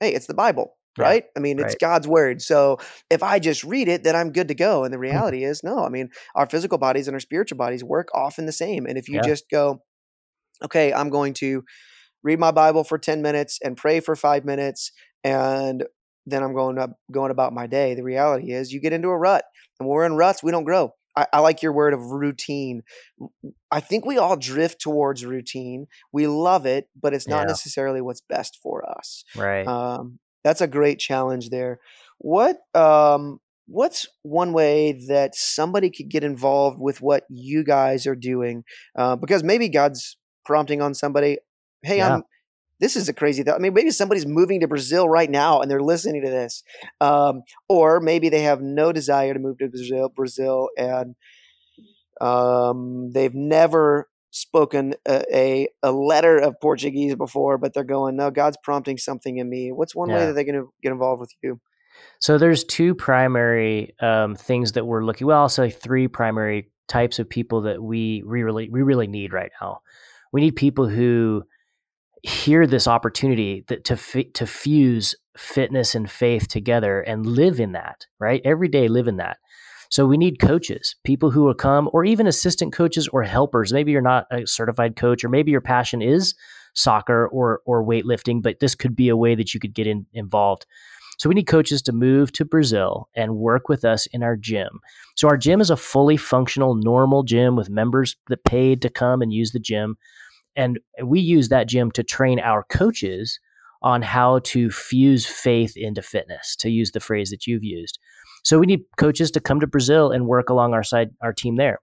hey, 0.00 0.12
it's 0.12 0.26
the 0.26 0.34
Bible 0.34 0.76
right? 0.98 1.24
I 1.36 1.40
mean, 1.40 1.58
it's 1.58 1.74
right. 1.74 1.80
God's 1.80 2.08
word. 2.08 2.42
So 2.42 2.78
if 3.10 3.22
I 3.22 3.38
just 3.38 3.64
read 3.64 3.88
it, 3.88 4.02
then 4.02 4.16
I'm 4.16 4.32
good 4.32 4.48
to 4.48 4.54
go. 4.54 4.84
And 4.84 4.92
the 4.92 4.96
mm-hmm. 4.96 5.02
reality 5.02 5.44
is, 5.44 5.62
no, 5.62 5.84
I 5.84 5.88
mean, 5.88 6.10
our 6.34 6.46
physical 6.46 6.78
bodies 6.78 7.08
and 7.08 7.14
our 7.14 7.20
spiritual 7.20 7.58
bodies 7.58 7.84
work 7.84 8.08
often 8.14 8.46
the 8.46 8.52
same. 8.52 8.86
And 8.86 8.98
if 8.98 9.08
you 9.08 9.16
yeah. 9.16 9.22
just 9.26 9.48
go, 9.50 9.82
okay, 10.64 10.92
I'm 10.92 11.10
going 11.10 11.34
to 11.34 11.64
read 12.22 12.38
my 12.38 12.50
Bible 12.50 12.84
for 12.84 12.98
10 12.98 13.22
minutes 13.22 13.58
and 13.62 13.76
pray 13.76 14.00
for 14.00 14.14
five 14.14 14.44
minutes, 14.44 14.92
and 15.24 15.84
then 16.26 16.42
I'm 16.42 16.54
going 16.54 16.78
up 16.78 16.92
going 17.10 17.30
about 17.30 17.52
my 17.52 17.66
day. 17.66 17.94
The 17.94 18.02
reality 18.02 18.52
is 18.52 18.72
you 18.72 18.80
get 18.80 18.92
into 18.92 19.08
a 19.08 19.16
rut. 19.16 19.44
And 19.78 19.88
when 19.88 19.94
we're 19.94 20.06
in 20.06 20.16
ruts, 20.16 20.42
we 20.42 20.50
don't 20.50 20.64
grow. 20.64 20.92
I, 21.16 21.26
I, 21.32 21.38
like 21.40 21.62
your 21.62 21.72
word 21.72 21.92
of 21.92 22.12
routine. 22.12 22.82
I 23.70 23.80
think 23.80 24.06
we 24.06 24.16
all 24.16 24.36
drift 24.36 24.80
towards 24.80 25.24
routine. 25.24 25.86
We 26.12 26.26
love 26.28 26.66
it, 26.66 26.88
but 27.00 27.14
it's 27.14 27.26
not 27.26 27.42
yeah. 27.42 27.46
necessarily 27.46 28.00
what's 28.00 28.20
best 28.20 28.58
for 28.62 28.88
us. 28.88 29.24
Right. 29.34 29.66
Um, 29.66 30.20
that's 30.44 30.60
a 30.60 30.66
great 30.66 30.98
challenge 30.98 31.50
there. 31.50 31.80
What 32.18 32.58
um, 32.74 33.40
what's 33.66 34.06
one 34.22 34.52
way 34.52 34.92
that 35.08 35.34
somebody 35.34 35.90
could 35.90 36.08
get 36.08 36.24
involved 36.24 36.78
with 36.78 37.00
what 37.00 37.24
you 37.28 37.64
guys 37.64 38.06
are 38.06 38.16
doing? 38.16 38.64
Uh, 38.96 39.16
because 39.16 39.42
maybe 39.42 39.68
God's 39.68 40.16
prompting 40.44 40.82
on 40.82 40.94
somebody. 40.94 41.38
Hey, 41.82 41.98
yeah. 41.98 42.14
I'm. 42.16 42.22
This 42.80 42.96
is 42.96 43.10
a 43.10 43.12
crazy 43.12 43.42
thought. 43.42 43.56
I 43.56 43.58
mean, 43.58 43.74
maybe 43.74 43.90
somebody's 43.90 44.24
moving 44.24 44.60
to 44.60 44.66
Brazil 44.66 45.06
right 45.06 45.30
now 45.30 45.60
and 45.60 45.70
they're 45.70 45.82
listening 45.82 46.22
to 46.22 46.30
this, 46.30 46.62
um, 47.02 47.42
or 47.68 48.00
maybe 48.00 48.30
they 48.30 48.40
have 48.40 48.62
no 48.62 48.90
desire 48.90 49.34
to 49.34 49.38
move 49.38 49.58
to 49.58 49.68
Brazil, 49.68 50.08
Brazil, 50.08 50.70
and 50.78 51.14
um, 52.22 53.10
they've 53.12 53.34
never 53.34 54.08
spoken 54.30 54.94
a, 55.06 55.24
a, 55.32 55.68
a, 55.82 55.92
letter 55.92 56.38
of 56.38 56.60
Portuguese 56.60 57.14
before, 57.16 57.58
but 57.58 57.74
they're 57.74 57.84
going, 57.84 58.16
no, 58.16 58.30
God's 58.30 58.56
prompting 58.62 58.96
something 58.96 59.38
in 59.38 59.48
me. 59.48 59.72
What's 59.72 59.94
one 59.94 60.08
yeah. 60.08 60.16
way 60.16 60.26
that 60.26 60.32
they're 60.34 60.44
going 60.44 60.54
to 60.54 60.72
get 60.82 60.92
involved 60.92 61.20
with 61.20 61.32
you? 61.42 61.60
So 62.18 62.38
there's 62.38 62.64
two 62.64 62.94
primary 62.94 63.94
um, 64.00 64.36
things 64.36 64.72
that 64.72 64.86
we're 64.86 65.04
looking. 65.04 65.26
Well, 65.26 65.40
I'll 65.40 65.48
say 65.48 65.70
three 65.70 66.08
primary 66.08 66.70
types 66.88 67.18
of 67.18 67.28
people 67.28 67.62
that 67.62 67.82
we, 67.82 68.22
we 68.26 68.42
really 68.42 68.68
we 68.68 68.82
really 68.82 69.06
need 69.06 69.32
right 69.32 69.50
now. 69.60 69.80
We 70.32 70.40
need 70.40 70.56
people 70.56 70.88
who 70.88 71.44
hear 72.22 72.66
this 72.66 72.86
opportunity 72.86 73.64
that 73.68 73.84
to 73.86 73.94
f- 73.94 74.32
to 74.34 74.46
fuse 74.46 75.14
fitness 75.36 75.94
and 75.94 76.10
faith 76.10 76.48
together 76.48 77.00
and 77.00 77.24
live 77.24 77.60
in 77.60 77.72
that. 77.72 78.06
Right, 78.18 78.42
every 78.44 78.68
day 78.68 78.88
live 78.88 79.08
in 79.08 79.16
that. 79.16 79.38
So 79.90 80.06
we 80.06 80.16
need 80.16 80.38
coaches, 80.38 80.94
people 81.04 81.30
who 81.30 81.42
will 81.42 81.54
come, 81.54 81.90
or 81.92 82.04
even 82.04 82.26
assistant 82.26 82.72
coaches 82.72 83.08
or 83.08 83.22
helpers. 83.22 83.72
Maybe 83.72 83.92
you're 83.92 84.00
not 84.00 84.26
a 84.30 84.46
certified 84.46 84.96
coach, 84.96 85.24
or 85.24 85.28
maybe 85.28 85.50
your 85.50 85.60
passion 85.60 86.00
is 86.00 86.34
soccer 86.74 87.26
or 87.28 87.60
or 87.66 87.84
weightlifting, 87.84 88.40
but 88.42 88.60
this 88.60 88.74
could 88.76 88.94
be 88.94 89.08
a 89.08 89.16
way 89.16 89.34
that 89.34 89.52
you 89.52 89.60
could 89.60 89.74
get 89.74 89.88
in, 89.88 90.06
involved. 90.12 90.64
So 91.18 91.28
we 91.28 91.34
need 91.34 91.48
coaches 91.48 91.82
to 91.82 91.92
move 91.92 92.32
to 92.32 92.46
Brazil 92.46 93.10
and 93.14 93.36
work 93.36 93.68
with 93.68 93.84
us 93.84 94.06
in 94.06 94.22
our 94.22 94.36
gym. 94.36 94.80
So 95.16 95.28
our 95.28 95.36
gym 95.36 95.60
is 95.60 95.68
a 95.68 95.76
fully 95.76 96.16
functional, 96.16 96.76
normal 96.76 97.24
gym 97.24 97.56
with 97.56 97.68
members 97.68 98.16
that 98.28 98.44
paid 98.44 98.80
to 98.82 98.88
come 98.88 99.20
and 99.20 99.30
use 99.30 99.50
the 99.50 99.58
gym. 99.58 99.98
And 100.56 100.78
we 101.04 101.20
use 101.20 101.50
that 101.50 101.68
gym 101.68 101.90
to 101.90 102.02
train 102.02 102.40
our 102.40 102.64
coaches 102.70 103.38
on 103.82 104.00
how 104.02 104.38
to 104.44 104.70
fuse 104.70 105.26
faith 105.26 105.76
into 105.76 106.00
fitness, 106.00 106.56
to 106.56 106.70
use 106.70 106.92
the 106.92 107.00
phrase 107.00 107.30
that 107.30 107.46
you've 107.46 107.64
used. 107.64 107.98
So 108.42 108.58
we 108.58 108.66
need 108.66 108.84
coaches 108.96 109.30
to 109.32 109.40
come 109.40 109.60
to 109.60 109.66
Brazil 109.66 110.10
and 110.10 110.26
work 110.26 110.48
along 110.48 110.74
our 110.74 110.82
side, 110.82 111.10
our 111.22 111.32
team 111.32 111.56
there. 111.56 111.78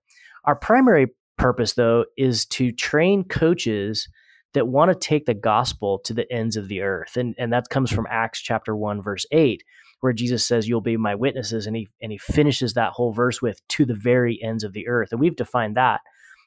Our 0.45 0.55
primary 0.55 1.07
purpose, 1.37 1.73
though, 1.73 2.05
is 2.17 2.45
to 2.47 2.71
train 2.71 3.23
coaches 3.23 4.07
that 4.53 4.67
want 4.67 4.89
to 4.89 5.07
take 5.07 5.25
the 5.25 5.33
gospel 5.33 5.99
to 5.99 6.13
the 6.13 6.31
ends 6.31 6.55
of 6.55 6.67
the 6.67 6.81
earth. 6.81 7.17
And, 7.17 7.35
and 7.37 7.53
that 7.53 7.69
comes 7.69 7.91
from 7.91 8.07
Acts 8.09 8.41
chapter 8.41 8.75
1, 8.75 9.01
verse 9.01 9.25
8, 9.31 9.63
where 9.99 10.13
Jesus 10.13 10.45
says, 10.45 10.67
You'll 10.67 10.81
be 10.81 10.97
my 10.97 11.15
witnesses. 11.15 11.67
And 11.67 11.75
he, 11.75 11.89
and 12.01 12.11
he 12.11 12.17
finishes 12.17 12.73
that 12.73 12.93
whole 12.93 13.13
verse 13.13 13.41
with, 13.41 13.65
To 13.69 13.85
the 13.85 13.93
very 13.95 14.41
ends 14.41 14.63
of 14.63 14.73
the 14.73 14.87
earth. 14.87 15.09
And 15.11 15.19
we've 15.19 15.35
defined 15.35 15.75
that 15.77 16.01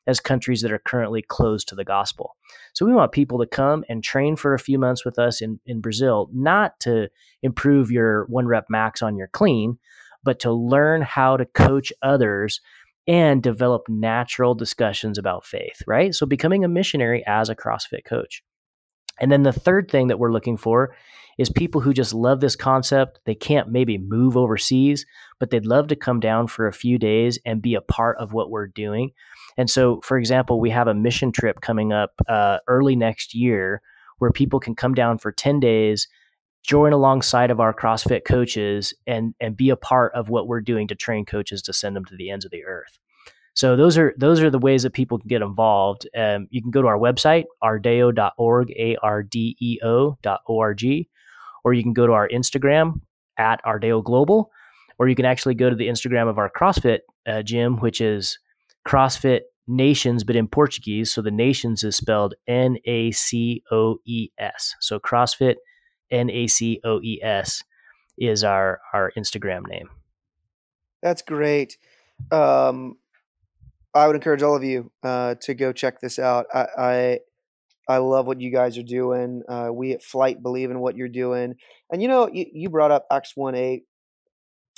as 0.06 0.18
countries 0.18 0.62
that 0.62 0.72
are 0.72 0.80
currently 0.84 1.22
closed 1.22 1.68
to 1.68 1.74
the 1.74 1.84
gospel. 1.84 2.36
So 2.72 2.86
we 2.86 2.92
want 2.92 3.12
people 3.12 3.38
to 3.38 3.46
come 3.46 3.84
and 3.88 4.02
train 4.02 4.34
for 4.34 4.54
a 4.54 4.58
few 4.58 4.78
months 4.78 5.04
with 5.04 5.18
us 5.18 5.40
in, 5.42 5.60
in 5.66 5.80
Brazil, 5.80 6.28
not 6.32 6.80
to 6.80 7.08
improve 7.42 7.90
your 7.90 8.24
one 8.26 8.46
rep 8.46 8.66
max 8.68 9.02
on 9.02 9.16
your 9.16 9.28
clean, 9.28 9.78
but 10.22 10.40
to 10.40 10.52
learn 10.52 11.02
how 11.02 11.36
to 11.36 11.46
coach 11.46 11.92
others 12.02 12.60
and 13.06 13.42
develop 13.42 13.88
natural 13.88 14.54
discussions 14.54 15.18
about 15.18 15.44
faith, 15.44 15.82
right? 15.86 16.14
So 16.14 16.26
becoming 16.26 16.64
a 16.64 16.68
missionary 16.68 17.24
as 17.26 17.48
a 17.48 17.56
CrossFit 17.56 18.04
coach. 18.04 18.42
And 19.20 19.30
then 19.30 19.42
the 19.42 19.52
third 19.52 19.90
thing 19.90 20.08
that 20.08 20.18
we're 20.18 20.32
looking 20.32 20.56
for 20.56 20.94
is 21.38 21.50
people 21.50 21.80
who 21.80 21.92
just 21.92 22.12
love 22.12 22.40
this 22.40 22.56
concept. 22.56 23.20
They 23.24 23.34
can't 23.34 23.70
maybe 23.70 23.98
move 23.98 24.36
overseas, 24.36 25.06
but 25.38 25.50
they'd 25.50 25.66
love 25.66 25.88
to 25.88 25.96
come 25.96 26.20
down 26.20 26.46
for 26.46 26.66
a 26.66 26.72
few 26.72 26.98
days 26.98 27.38
and 27.44 27.62
be 27.62 27.74
a 27.74 27.80
part 27.80 28.16
of 28.18 28.32
what 28.32 28.50
we're 28.50 28.66
doing. 28.66 29.10
And 29.56 29.68
so, 29.68 30.00
for 30.02 30.18
example, 30.18 30.60
we 30.60 30.70
have 30.70 30.86
a 30.86 30.94
mission 30.94 31.32
trip 31.32 31.60
coming 31.60 31.92
up 31.92 32.12
uh, 32.28 32.58
early 32.66 32.96
next 32.96 33.34
year 33.34 33.82
where 34.18 34.30
people 34.30 34.60
can 34.60 34.74
come 34.74 34.94
down 34.94 35.18
for 35.18 35.32
10 35.32 35.60
days 35.60 36.08
join 36.62 36.92
alongside 36.92 37.50
of 37.50 37.60
our 37.60 37.72
CrossFit 37.72 38.24
coaches 38.24 38.94
and 39.06 39.34
and 39.40 39.56
be 39.56 39.70
a 39.70 39.76
part 39.76 40.12
of 40.14 40.28
what 40.28 40.46
we're 40.46 40.60
doing 40.60 40.88
to 40.88 40.94
train 40.94 41.24
coaches 41.24 41.62
to 41.62 41.72
send 41.72 41.96
them 41.96 42.04
to 42.06 42.16
the 42.16 42.30
ends 42.30 42.44
of 42.44 42.50
the 42.50 42.64
earth. 42.64 42.98
So 43.54 43.76
those 43.76 43.98
are 43.98 44.14
those 44.16 44.40
are 44.40 44.50
the 44.50 44.58
ways 44.58 44.82
that 44.84 44.92
people 44.92 45.18
can 45.18 45.28
get 45.28 45.42
involved. 45.42 46.08
Um, 46.16 46.46
you 46.50 46.62
can 46.62 46.70
go 46.70 46.82
to 46.82 46.88
our 46.88 46.98
website, 46.98 47.44
ardeo.org, 47.62 48.70
a 48.70 48.96
r 49.02 49.22
d 49.22 49.56
e 49.60 49.78
o 49.82 50.16
dot 50.22 50.40
o 50.48 50.60
r 50.60 50.74
g, 50.74 51.08
or 51.64 51.74
you 51.74 51.82
can 51.82 51.92
go 51.92 52.06
to 52.06 52.12
our 52.12 52.28
Instagram 52.28 53.00
at 53.38 53.62
Ardeo 53.64 54.04
Global, 54.04 54.50
or 54.98 55.08
you 55.08 55.14
can 55.14 55.24
actually 55.24 55.54
go 55.54 55.70
to 55.70 55.76
the 55.76 55.88
Instagram 55.88 56.28
of 56.28 56.38
our 56.38 56.50
CrossFit 56.50 57.00
uh, 57.26 57.42
gym, 57.42 57.78
which 57.78 58.00
is 58.00 58.38
CrossFit 58.86 59.40
Nations, 59.66 60.24
but 60.24 60.36
in 60.36 60.46
Portuguese. 60.46 61.12
So 61.12 61.22
the 61.22 61.30
Nations 61.30 61.84
is 61.84 61.96
spelled 61.96 62.34
N 62.46 62.76
A 62.84 63.10
C 63.10 63.62
O 63.70 63.96
E 64.04 64.28
S. 64.38 64.74
So 64.80 64.98
CrossFit 64.98 65.56
N 66.10 66.30
A 66.30 66.46
C 66.46 66.80
O 66.84 67.00
E 67.00 67.20
S 67.22 67.62
is 68.18 68.44
our 68.44 68.80
our 68.92 69.12
Instagram 69.16 69.66
name. 69.66 69.88
That's 71.02 71.22
great. 71.22 71.78
Um, 72.30 72.96
I 73.94 74.06
would 74.06 74.16
encourage 74.16 74.42
all 74.42 74.54
of 74.54 74.62
you 74.62 74.92
uh, 75.02 75.34
to 75.42 75.54
go 75.54 75.72
check 75.72 76.00
this 76.00 76.18
out. 76.18 76.46
I, 76.54 76.66
I, 76.78 77.18
I 77.88 77.96
love 77.98 78.26
what 78.26 78.40
you 78.40 78.52
guys 78.52 78.78
are 78.78 78.82
doing. 78.82 79.42
Uh, 79.48 79.70
we 79.72 79.92
at 79.92 80.02
Flyte 80.02 80.42
believe 80.42 80.70
in 80.70 80.80
what 80.80 80.96
you're 80.96 81.08
doing, 81.08 81.54
and 81.90 82.02
you 82.02 82.08
know 82.08 82.28
you, 82.32 82.46
you 82.52 82.70
brought 82.70 82.90
up 82.90 83.06
Acts 83.10 83.32
one 83.34 83.54
eight. 83.54 83.84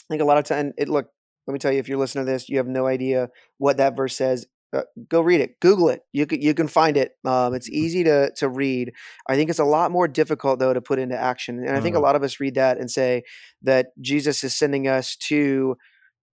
I 0.01 0.05
think 0.09 0.23
a 0.23 0.25
lot 0.27 0.39
of 0.39 0.45
time 0.45 0.73
it 0.79 0.89
look. 0.89 1.09
Let 1.47 1.53
me 1.53 1.59
tell 1.59 1.73
you, 1.73 1.81
if 1.81 1.89
you're 1.89 1.99
listening 1.99 2.25
to 2.25 2.33
this, 2.33 2.49
you 2.49 2.59
have 2.59 2.69
no 2.69 2.87
idea 2.87 3.29
what 3.59 3.79
that 3.79 3.97
verse 3.97 4.17
says. 4.17 4.47
Uh, 4.73 4.83
go 5.09 5.21
read 5.21 5.41
it. 5.41 5.61
Google 5.61 5.91
it. 5.91 6.01
You 6.13 6.27
can 6.27 6.41
you 6.41 6.55
can 6.55 6.67
find 6.67 6.97
it. 6.97 7.13
Um, 7.25 7.55
it's 7.55 7.69
easy 7.69 8.05
to 8.05 8.33
to 8.37 8.49
read. 8.49 8.93
I 9.29 9.37
think 9.37 9.51
it's 9.51 9.59
a 9.59 9.65
lot 9.65 9.91
more 9.91 10.09
difficult 10.09 10.59
though 10.59 10.73
to 10.73 10.81
put 10.81 10.99
into 10.99 11.17
action. 11.17 11.59
And 11.59 11.77
I 11.77 11.81
think 11.81 11.95
a 11.95 11.99
mm-hmm. 11.99 12.05
lot 12.05 12.17
of 12.17 12.23
us 12.23 12.41
read 12.41 12.55
that 12.55 12.79
and 12.79 12.91
say 12.91 13.23
that 13.63 13.89
Jesus 14.01 14.43
is 14.43 14.57
sending 14.57 14.89
us 14.89 15.17
to 15.29 15.77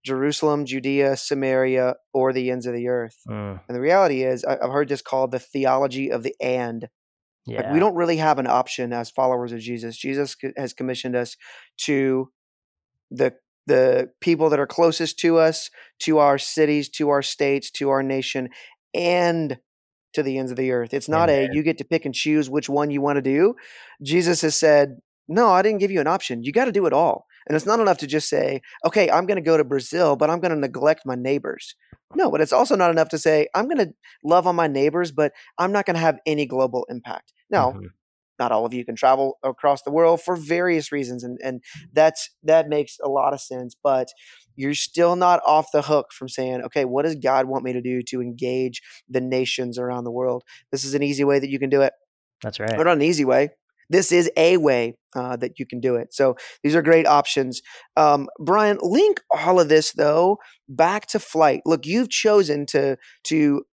Jerusalem, 0.06 0.65
Judea, 0.65 1.17
Samaria, 1.17 1.95
or 2.13 2.32
the 2.32 2.49
ends 2.49 2.65
of 2.65 2.73
the 2.73 2.88
earth. 2.88 3.17
Mm. 3.28 3.60
And 3.67 3.75
the 3.75 3.82
reality 3.82 4.23
is, 4.23 4.45
I, 4.45 4.52
have 4.62 4.71
heard 4.71 4.89
this 4.89 5.02
called 5.02 5.32
the 5.32 5.39
theology 5.39 6.10
of 6.12 6.23
the 6.23 6.36
and. 6.39 6.88
Yeah. 7.45 7.62
Like 7.62 7.73
we 7.73 7.80
don't 7.80 7.95
really 7.95 8.17
have 8.17 8.39
an 8.39 8.47
option 8.47 8.93
as 8.93 9.10
followers 9.10 9.52
of 9.52 9.60
Jesus. 9.60 9.97
Jesus 9.97 10.36
has 10.56 10.73
commissioned 10.73 11.15
us 11.15 11.36
to 11.80 12.32
the 13.12 13.34
the 13.69 14.10
people 14.19 14.49
that 14.49 14.60
are 14.60 14.67
closest 14.67 15.19
to 15.19 15.38
us, 15.38 15.69
to 15.99 16.17
our 16.17 16.38
cities, 16.38 16.89
to 16.89 17.10
our 17.10 17.21
states, 17.21 17.69
to 17.71 17.89
our 17.89 18.03
nation, 18.03 18.49
and 18.93 19.60
to 20.13 20.23
the 20.23 20.39
ends 20.39 20.51
of 20.51 20.58
the 20.58 20.71
earth. 20.71 20.93
It's 20.93 21.08
not 21.08 21.29
Amen. 21.29 21.51
a 21.51 21.55
you 21.55 21.62
get 21.62 21.77
to 21.77 21.86
pick 21.86 22.03
and 22.03 22.13
choose 22.13 22.49
which 22.49 22.67
one 22.67 22.89
you 22.89 22.99
want 22.99 23.17
to 23.17 23.21
do. 23.21 23.55
Jesus 24.01 24.41
has 24.41 24.55
said, 24.55 24.97
"No, 25.27 25.49
I 25.49 25.62
didn't 25.62 25.79
give 25.79 25.91
you 25.91 26.01
an 26.01 26.08
option. 26.08 26.43
You 26.43 26.51
got 26.51 26.65
to 26.65 26.71
do 26.71 26.88
it 26.88 26.93
all." 26.93 27.27
And 27.47 27.55
it's 27.55 27.65
not 27.65 27.79
enough 27.79 27.99
to 27.99 28.08
just 28.08 28.27
say, 28.27 28.62
"Okay, 28.86 29.10
I'm 29.12 29.27
going 29.27 29.38
to 29.38 29.49
go 29.49 29.55
to 29.55 29.63
Brazil, 29.63 30.15
but 30.15 30.29
I'm 30.29 30.39
going 30.39 30.51
to 30.51 30.60
neglect 30.60 31.05
my 31.05 31.15
neighbors." 31.15 31.75
No, 32.15 32.32
but 32.32 32.41
it's 32.41 32.53
also 32.53 32.75
not 32.75 32.89
enough 32.89 33.10
to 33.10 33.19
say, 33.19 33.47
"I'm 33.53 33.65
going 33.65 33.86
to 33.86 33.93
love 34.23 34.47
on 34.47 34.55
my 34.55 34.67
neighbors, 34.67 35.12
but 35.12 35.32
I'm 35.60 35.71
not 35.71 35.86
going 35.86 35.95
to 35.95 36.01
have 36.01 36.17
any 36.25 36.47
global 36.47 36.86
impact." 36.89 37.32
Now, 37.49 37.71
mm-hmm 37.71 37.86
not 38.39 38.52
all 38.52 38.65
of 38.65 38.73
you 38.73 38.86
can 38.86 38.95
travel 38.95 39.38
across 39.43 39.82
the 39.84 39.91
world 39.91 40.21
for 40.21 40.36
various 40.36 40.91
reasons 40.91 41.23
and 41.23 41.38
and 41.43 41.62
that's 41.93 42.30
that 42.43 42.67
makes 42.67 42.97
a 43.04 43.10
lot 43.10 43.34
of 43.34 43.41
sense 43.41 43.75
but 43.84 44.08
you're 44.56 44.73
still 44.73 45.15
not 45.15 45.41
off 45.45 45.67
the 45.73 45.84
hook 45.84 46.12
from 46.12 46.28
saying 46.28 46.62
okay 46.62 46.86
what 46.86 47.06
does 47.06 47.15
god 47.15 47.45
want 47.45 47.63
me 47.63 47.73
to 47.73 47.82
do 47.82 48.02
to 48.02 48.21
engage 48.21 48.82
the 49.10 49.21
nations 49.21 49.78
around 49.78 50.04
the 50.04 50.12
world 50.12 50.43
this 50.71 50.84
is 50.84 50.93
an 50.93 51.04
easy 51.04 51.23
way 51.23 51.39
that 51.39 51.49
you 51.49 51.60
can 51.60 51.69
do 51.69 51.82
it 51.82 51.93
that's 52.41 52.60
right 52.60 52.78
but 52.78 52.84
not 52.84 52.95
an 52.95 53.02
easy 53.02 53.25
way 53.25 53.49
this 53.89 54.12
is 54.12 54.30
a 54.38 54.58
way 54.58 54.95
uh, 55.15 55.36
that 55.38 55.58
you 55.58 55.65
can 55.65 55.80
do 55.80 55.95
it. 55.95 56.13
So 56.13 56.36
these 56.63 56.75
are 56.75 56.82
great 56.82 57.08
options. 57.08 57.62
Um, 57.97 58.30
Brian, 58.39 58.78
link 58.82 59.21
all 59.32 59.60
of 59.60 59.69
this 59.69 59.91
though 59.93 60.38
back 60.67 61.08
to 61.08 61.17
Flyte. 61.19 61.62
Look, 61.65 61.86
you've 61.86 62.10
chosen 62.10 62.65
to 62.67 62.97
to 63.25 63.63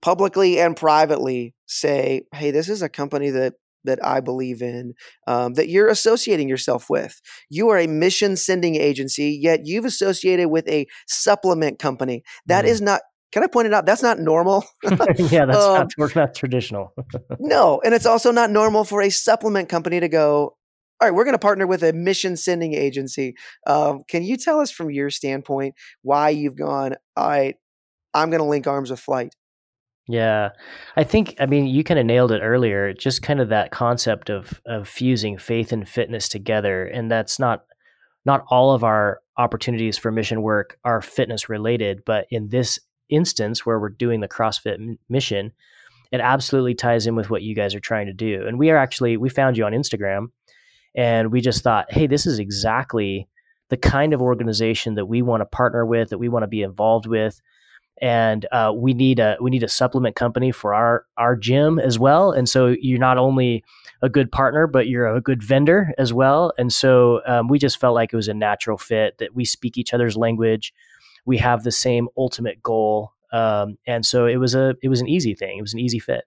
publicly 0.00 0.60
and 0.60 0.76
privately 0.76 1.54
say, 1.66 2.22
"Hey, 2.32 2.50
this 2.50 2.68
is 2.68 2.82
a 2.82 2.88
company 2.88 3.30
that 3.30 3.54
that 3.86 4.04
I 4.04 4.20
believe 4.20 4.62
in, 4.62 4.94
um, 5.26 5.54
that 5.54 5.68
you're 5.68 5.88
associating 5.88 6.48
yourself 6.48 6.90
with. 6.90 7.20
You 7.48 7.68
are 7.70 7.78
a 7.78 7.86
mission 7.86 8.36
sending 8.36 8.76
agency, 8.76 9.38
yet 9.40 9.60
you've 9.64 9.84
associated 9.84 10.48
with 10.48 10.68
a 10.68 10.86
supplement 11.06 11.78
company. 11.78 12.22
That 12.46 12.64
mm. 12.64 12.68
is 12.68 12.80
not. 12.80 13.00
Can 13.32 13.42
I 13.42 13.48
point 13.48 13.66
it 13.66 13.74
out? 13.74 13.86
That's 13.86 14.02
not 14.02 14.18
normal. 14.18 14.64
yeah, 14.84 15.44
that's 15.46 15.58
um, 15.58 15.88
not, 15.98 16.16
not 16.16 16.34
traditional. 16.34 16.94
no, 17.38 17.80
and 17.84 17.92
it's 17.92 18.06
also 18.06 18.30
not 18.30 18.50
normal 18.50 18.84
for 18.84 19.02
a 19.02 19.10
supplement 19.10 19.68
company 19.68 20.00
to 20.00 20.08
go. 20.08 20.56
All 20.98 21.08
right, 21.08 21.14
we're 21.14 21.24
going 21.24 21.34
to 21.34 21.38
partner 21.38 21.66
with 21.66 21.82
a 21.82 21.92
mission 21.92 22.36
sending 22.38 22.72
agency. 22.72 23.34
Um, 23.66 24.02
can 24.08 24.22
you 24.22 24.38
tell 24.38 24.60
us 24.60 24.70
from 24.70 24.90
your 24.90 25.10
standpoint 25.10 25.74
why 26.00 26.30
you've 26.30 26.56
gone? 26.56 26.94
All 27.16 27.28
right, 27.28 27.56
I'm 28.14 28.30
going 28.30 28.40
to 28.40 28.48
link 28.48 28.66
arms 28.66 28.90
with 28.90 29.04
Flyte. 29.04 29.32
Yeah. 30.08 30.50
I 30.96 31.04
think 31.04 31.34
I 31.40 31.46
mean 31.46 31.66
you 31.66 31.82
kind 31.82 31.98
of 31.98 32.06
nailed 32.06 32.30
it 32.30 32.40
earlier. 32.40 32.92
Just 32.92 33.22
kind 33.22 33.40
of 33.40 33.48
that 33.48 33.72
concept 33.72 34.30
of 34.30 34.60
of 34.64 34.88
fusing 34.88 35.36
faith 35.36 35.72
and 35.72 35.88
fitness 35.88 36.28
together 36.28 36.86
and 36.86 37.10
that's 37.10 37.38
not 37.38 37.64
not 38.24 38.44
all 38.48 38.72
of 38.72 38.84
our 38.84 39.20
opportunities 39.36 39.98
for 39.98 40.10
mission 40.10 40.42
work 40.42 40.78
are 40.84 41.00
fitness 41.00 41.48
related, 41.48 42.02
but 42.04 42.26
in 42.30 42.48
this 42.48 42.78
instance 43.08 43.64
where 43.64 43.78
we're 43.78 43.88
doing 43.88 44.20
the 44.20 44.28
CrossFit 44.28 44.74
m- 44.74 44.98
mission, 45.08 45.52
it 46.10 46.20
absolutely 46.20 46.74
ties 46.74 47.06
in 47.06 47.14
with 47.14 47.30
what 47.30 47.42
you 47.42 47.54
guys 47.54 47.74
are 47.74 47.80
trying 47.80 48.06
to 48.06 48.12
do. 48.12 48.44
And 48.46 48.58
we 48.58 48.70
are 48.70 48.76
actually 48.76 49.16
we 49.16 49.28
found 49.28 49.56
you 49.56 49.64
on 49.64 49.72
Instagram 49.72 50.28
and 50.94 51.32
we 51.32 51.40
just 51.40 51.62
thought, 51.62 51.92
"Hey, 51.92 52.06
this 52.06 52.26
is 52.26 52.38
exactly 52.38 53.28
the 53.68 53.76
kind 53.76 54.14
of 54.14 54.22
organization 54.22 54.94
that 54.94 55.06
we 55.06 55.20
want 55.22 55.40
to 55.40 55.46
partner 55.46 55.84
with, 55.84 56.10
that 56.10 56.18
we 56.18 56.28
want 56.28 56.44
to 56.44 56.48
be 56.48 56.62
involved 56.62 57.06
with." 57.06 57.40
And 58.00 58.46
uh, 58.52 58.72
we 58.74 58.94
need 58.94 59.18
a 59.18 59.36
we 59.40 59.50
need 59.50 59.62
a 59.62 59.68
supplement 59.68 60.16
company 60.16 60.52
for 60.52 60.74
our 60.74 61.06
our 61.16 61.36
gym 61.36 61.78
as 61.78 61.98
well. 61.98 62.32
And 62.32 62.48
so 62.48 62.74
you're 62.80 62.98
not 62.98 63.18
only 63.18 63.64
a 64.02 64.08
good 64.08 64.30
partner, 64.30 64.66
but 64.66 64.88
you're 64.88 65.06
a 65.06 65.20
good 65.20 65.42
vendor 65.42 65.92
as 65.98 66.12
well. 66.12 66.52
And 66.58 66.72
so 66.72 67.22
um, 67.26 67.48
we 67.48 67.58
just 67.58 67.80
felt 67.80 67.94
like 67.94 68.12
it 68.12 68.16
was 68.16 68.28
a 68.28 68.34
natural 68.34 68.76
fit 68.76 69.18
that 69.18 69.34
we 69.34 69.44
speak 69.44 69.78
each 69.78 69.94
other's 69.94 70.16
language, 70.16 70.74
we 71.24 71.38
have 71.38 71.64
the 71.64 71.72
same 71.72 72.08
ultimate 72.16 72.62
goal, 72.62 73.12
um, 73.32 73.78
and 73.86 74.04
so 74.04 74.26
it 74.26 74.36
was 74.36 74.54
a 74.54 74.76
it 74.82 74.88
was 74.88 75.00
an 75.00 75.08
easy 75.08 75.34
thing. 75.34 75.58
It 75.58 75.62
was 75.62 75.74
an 75.74 75.80
easy 75.80 75.98
fit. 75.98 76.24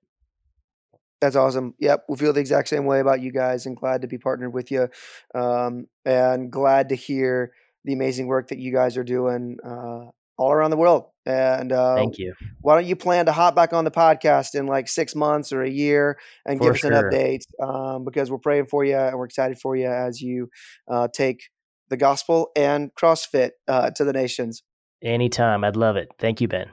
That's 1.21 1.35
awesome. 1.35 1.73
Yep, 1.79 2.05
we 2.07 2.17
feel 2.17 2.31
the 2.31 2.39
exact 2.39 2.69
same 2.69 2.85
way 2.85 2.99
about 2.99 3.21
you 3.21 3.31
guys, 3.31 3.65
and 3.65 3.75
glad 3.75 4.01
to 4.01 4.07
be 4.07 4.17
partnered 4.17 4.53
with 4.53 4.71
you, 4.71 4.89
um, 5.35 5.87
and 6.05 6.51
glad 6.51 6.89
to 6.89 6.95
hear 6.95 7.51
the 7.85 7.93
amazing 7.93 8.27
work 8.27 8.49
that 8.49 8.57
you 8.57 8.73
guys 8.73 8.97
are 8.97 9.03
doing 9.03 9.57
uh, 9.63 10.11
all 10.39 10.51
around 10.53 10.71
the 10.71 10.77
world. 10.77 11.05
And 11.25 11.71
uh, 11.71 11.95
thank 11.95 12.17
you. 12.17 12.33
Why 12.61 12.75
don't 12.75 12.87
you 12.87 12.95
plan 12.95 13.25
to 13.25 13.31
hop 13.31 13.55
back 13.55 13.73
on 13.73 13.83
the 13.83 13.91
podcast 13.91 14.55
in 14.55 14.65
like 14.65 14.87
six 14.87 15.13
months 15.13 15.51
or 15.51 15.61
a 15.61 15.69
year 15.69 16.17
and 16.45 16.57
for 16.57 16.65
give 16.65 16.73
us 16.75 16.79
sure. 16.79 16.93
an 16.93 17.03
update? 17.03 17.41
Um, 17.61 18.05
because 18.05 18.31
we're 18.31 18.39
praying 18.39 18.67
for 18.67 18.83
you 18.83 18.95
and 18.95 19.15
we're 19.17 19.25
excited 19.25 19.59
for 19.59 19.75
you 19.75 19.87
as 19.87 20.21
you 20.21 20.49
uh, 20.87 21.09
take 21.13 21.49
the 21.89 21.97
gospel 21.97 22.51
and 22.55 22.89
CrossFit 22.95 23.51
uh, 23.67 23.91
to 23.91 24.05
the 24.05 24.13
nations. 24.13 24.63
Anytime. 25.03 25.63
I'd 25.63 25.75
love 25.75 25.97
it. 25.97 26.09
Thank 26.17 26.41
you, 26.41 26.47
Ben. 26.47 26.67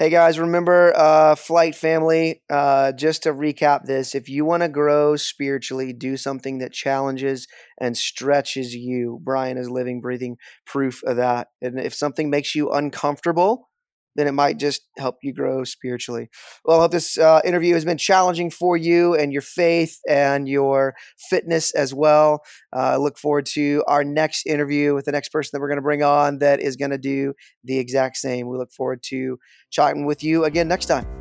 Hey 0.00 0.08
guys, 0.08 0.38
remember 0.38 0.94
uh, 0.96 1.34
Flyte 1.34 1.74
Family. 1.74 2.40
Uh, 2.48 2.90
just 2.92 3.24
to 3.24 3.34
recap 3.34 3.84
this, 3.84 4.14
if 4.14 4.30
you 4.30 4.46
want 4.46 4.62
to 4.62 4.68
grow 4.70 5.14
spiritually, 5.14 5.92
do 5.92 6.16
something 6.16 6.56
that 6.60 6.72
challenges 6.72 7.46
and 7.78 7.94
stretches 7.94 8.74
you. 8.74 9.20
Brian 9.22 9.58
is 9.58 9.68
living, 9.68 10.00
breathing 10.00 10.38
proof 10.64 11.02
of 11.02 11.16
that. 11.16 11.48
And 11.60 11.78
if 11.78 11.92
something 11.92 12.30
makes 12.30 12.54
you 12.54 12.70
uncomfortable, 12.70 13.68
then 14.16 14.26
it 14.26 14.32
might 14.32 14.58
just 14.58 14.82
help 14.98 15.16
you 15.22 15.32
grow 15.32 15.64
spiritually. 15.64 16.28
Well, 16.64 16.78
I 16.78 16.82
hope 16.82 16.92
this 16.92 17.18
uh, 17.18 17.40
interview 17.44 17.74
has 17.74 17.84
been 17.84 17.98
challenging 17.98 18.50
for 18.50 18.76
you 18.76 19.14
and 19.14 19.32
your 19.32 19.42
faith 19.42 19.98
and 20.08 20.48
your 20.48 20.94
fitness 21.30 21.72
as 21.72 21.94
well. 21.94 22.42
Uh, 22.74 22.96
look 22.98 23.18
forward 23.18 23.46
to 23.46 23.84
our 23.86 24.04
next 24.04 24.46
interview 24.46 24.94
with 24.94 25.04
the 25.04 25.12
next 25.12 25.30
person 25.30 25.50
that 25.52 25.60
we're 25.60 25.68
going 25.68 25.78
to 25.78 25.82
bring 25.82 26.02
on 26.02 26.38
that 26.38 26.60
is 26.60 26.76
going 26.76 26.90
to 26.90 26.98
do 26.98 27.34
the 27.64 27.78
exact 27.78 28.16
same. 28.16 28.48
We 28.48 28.58
look 28.58 28.72
forward 28.72 29.02
to 29.04 29.38
chatting 29.70 30.06
with 30.06 30.22
you 30.22 30.44
again 30.44 30.68
next 30.68 30.86
time. 30.86 31.19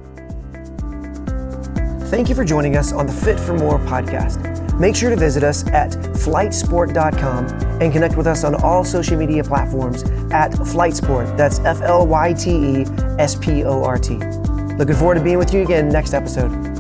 Thank 2.09 2.27
you 2.27 2.33
for 2.33 2.43
joining 2.43 2.75
us 2.75 2.91
on 2.91 3.05
the 3.05 3.13
Fit 3.13 3.39
for 3.39 3.53
More 3.53 3.77
podcast. 3.77 4.79
Make 4.79 4.95
sure 4.95 5.11
to 5.11 5.15
visit 5.15 5.43
us 5.43 5.67
at 5.67 5.91
flytesport.com 5.91 7.45
and 7.79 7.93
connect 7.93 8.17
with 8.17 8.25
us 8.25 8.43
on 8.43 8.55
all 8.55 8.83
social 8.83 9.15
media 9.15 9.43
platforms 9.43 10.01
at 10.31 10.51
flytesport. 10.53 11.37
That's 11.37 11.59
F 11.59 11.81
L 11.81 12.07
Y 12.07 12.33
T 12.33 12.81
E 12.81 12.85
S 13.19 13.35
P 13.35 13.63
O 13.63 13.83
R 13.83 13.99
T. 13.99 14.15
Looking 14.15 14.95
forward 14.95 15.15
to 15.15 15.21
being 15.21 15.37
with 15.37 15.53
you 15.53 15.61
again 15.61 15.87
next 15.87 16.15
episode. 16.15 16.78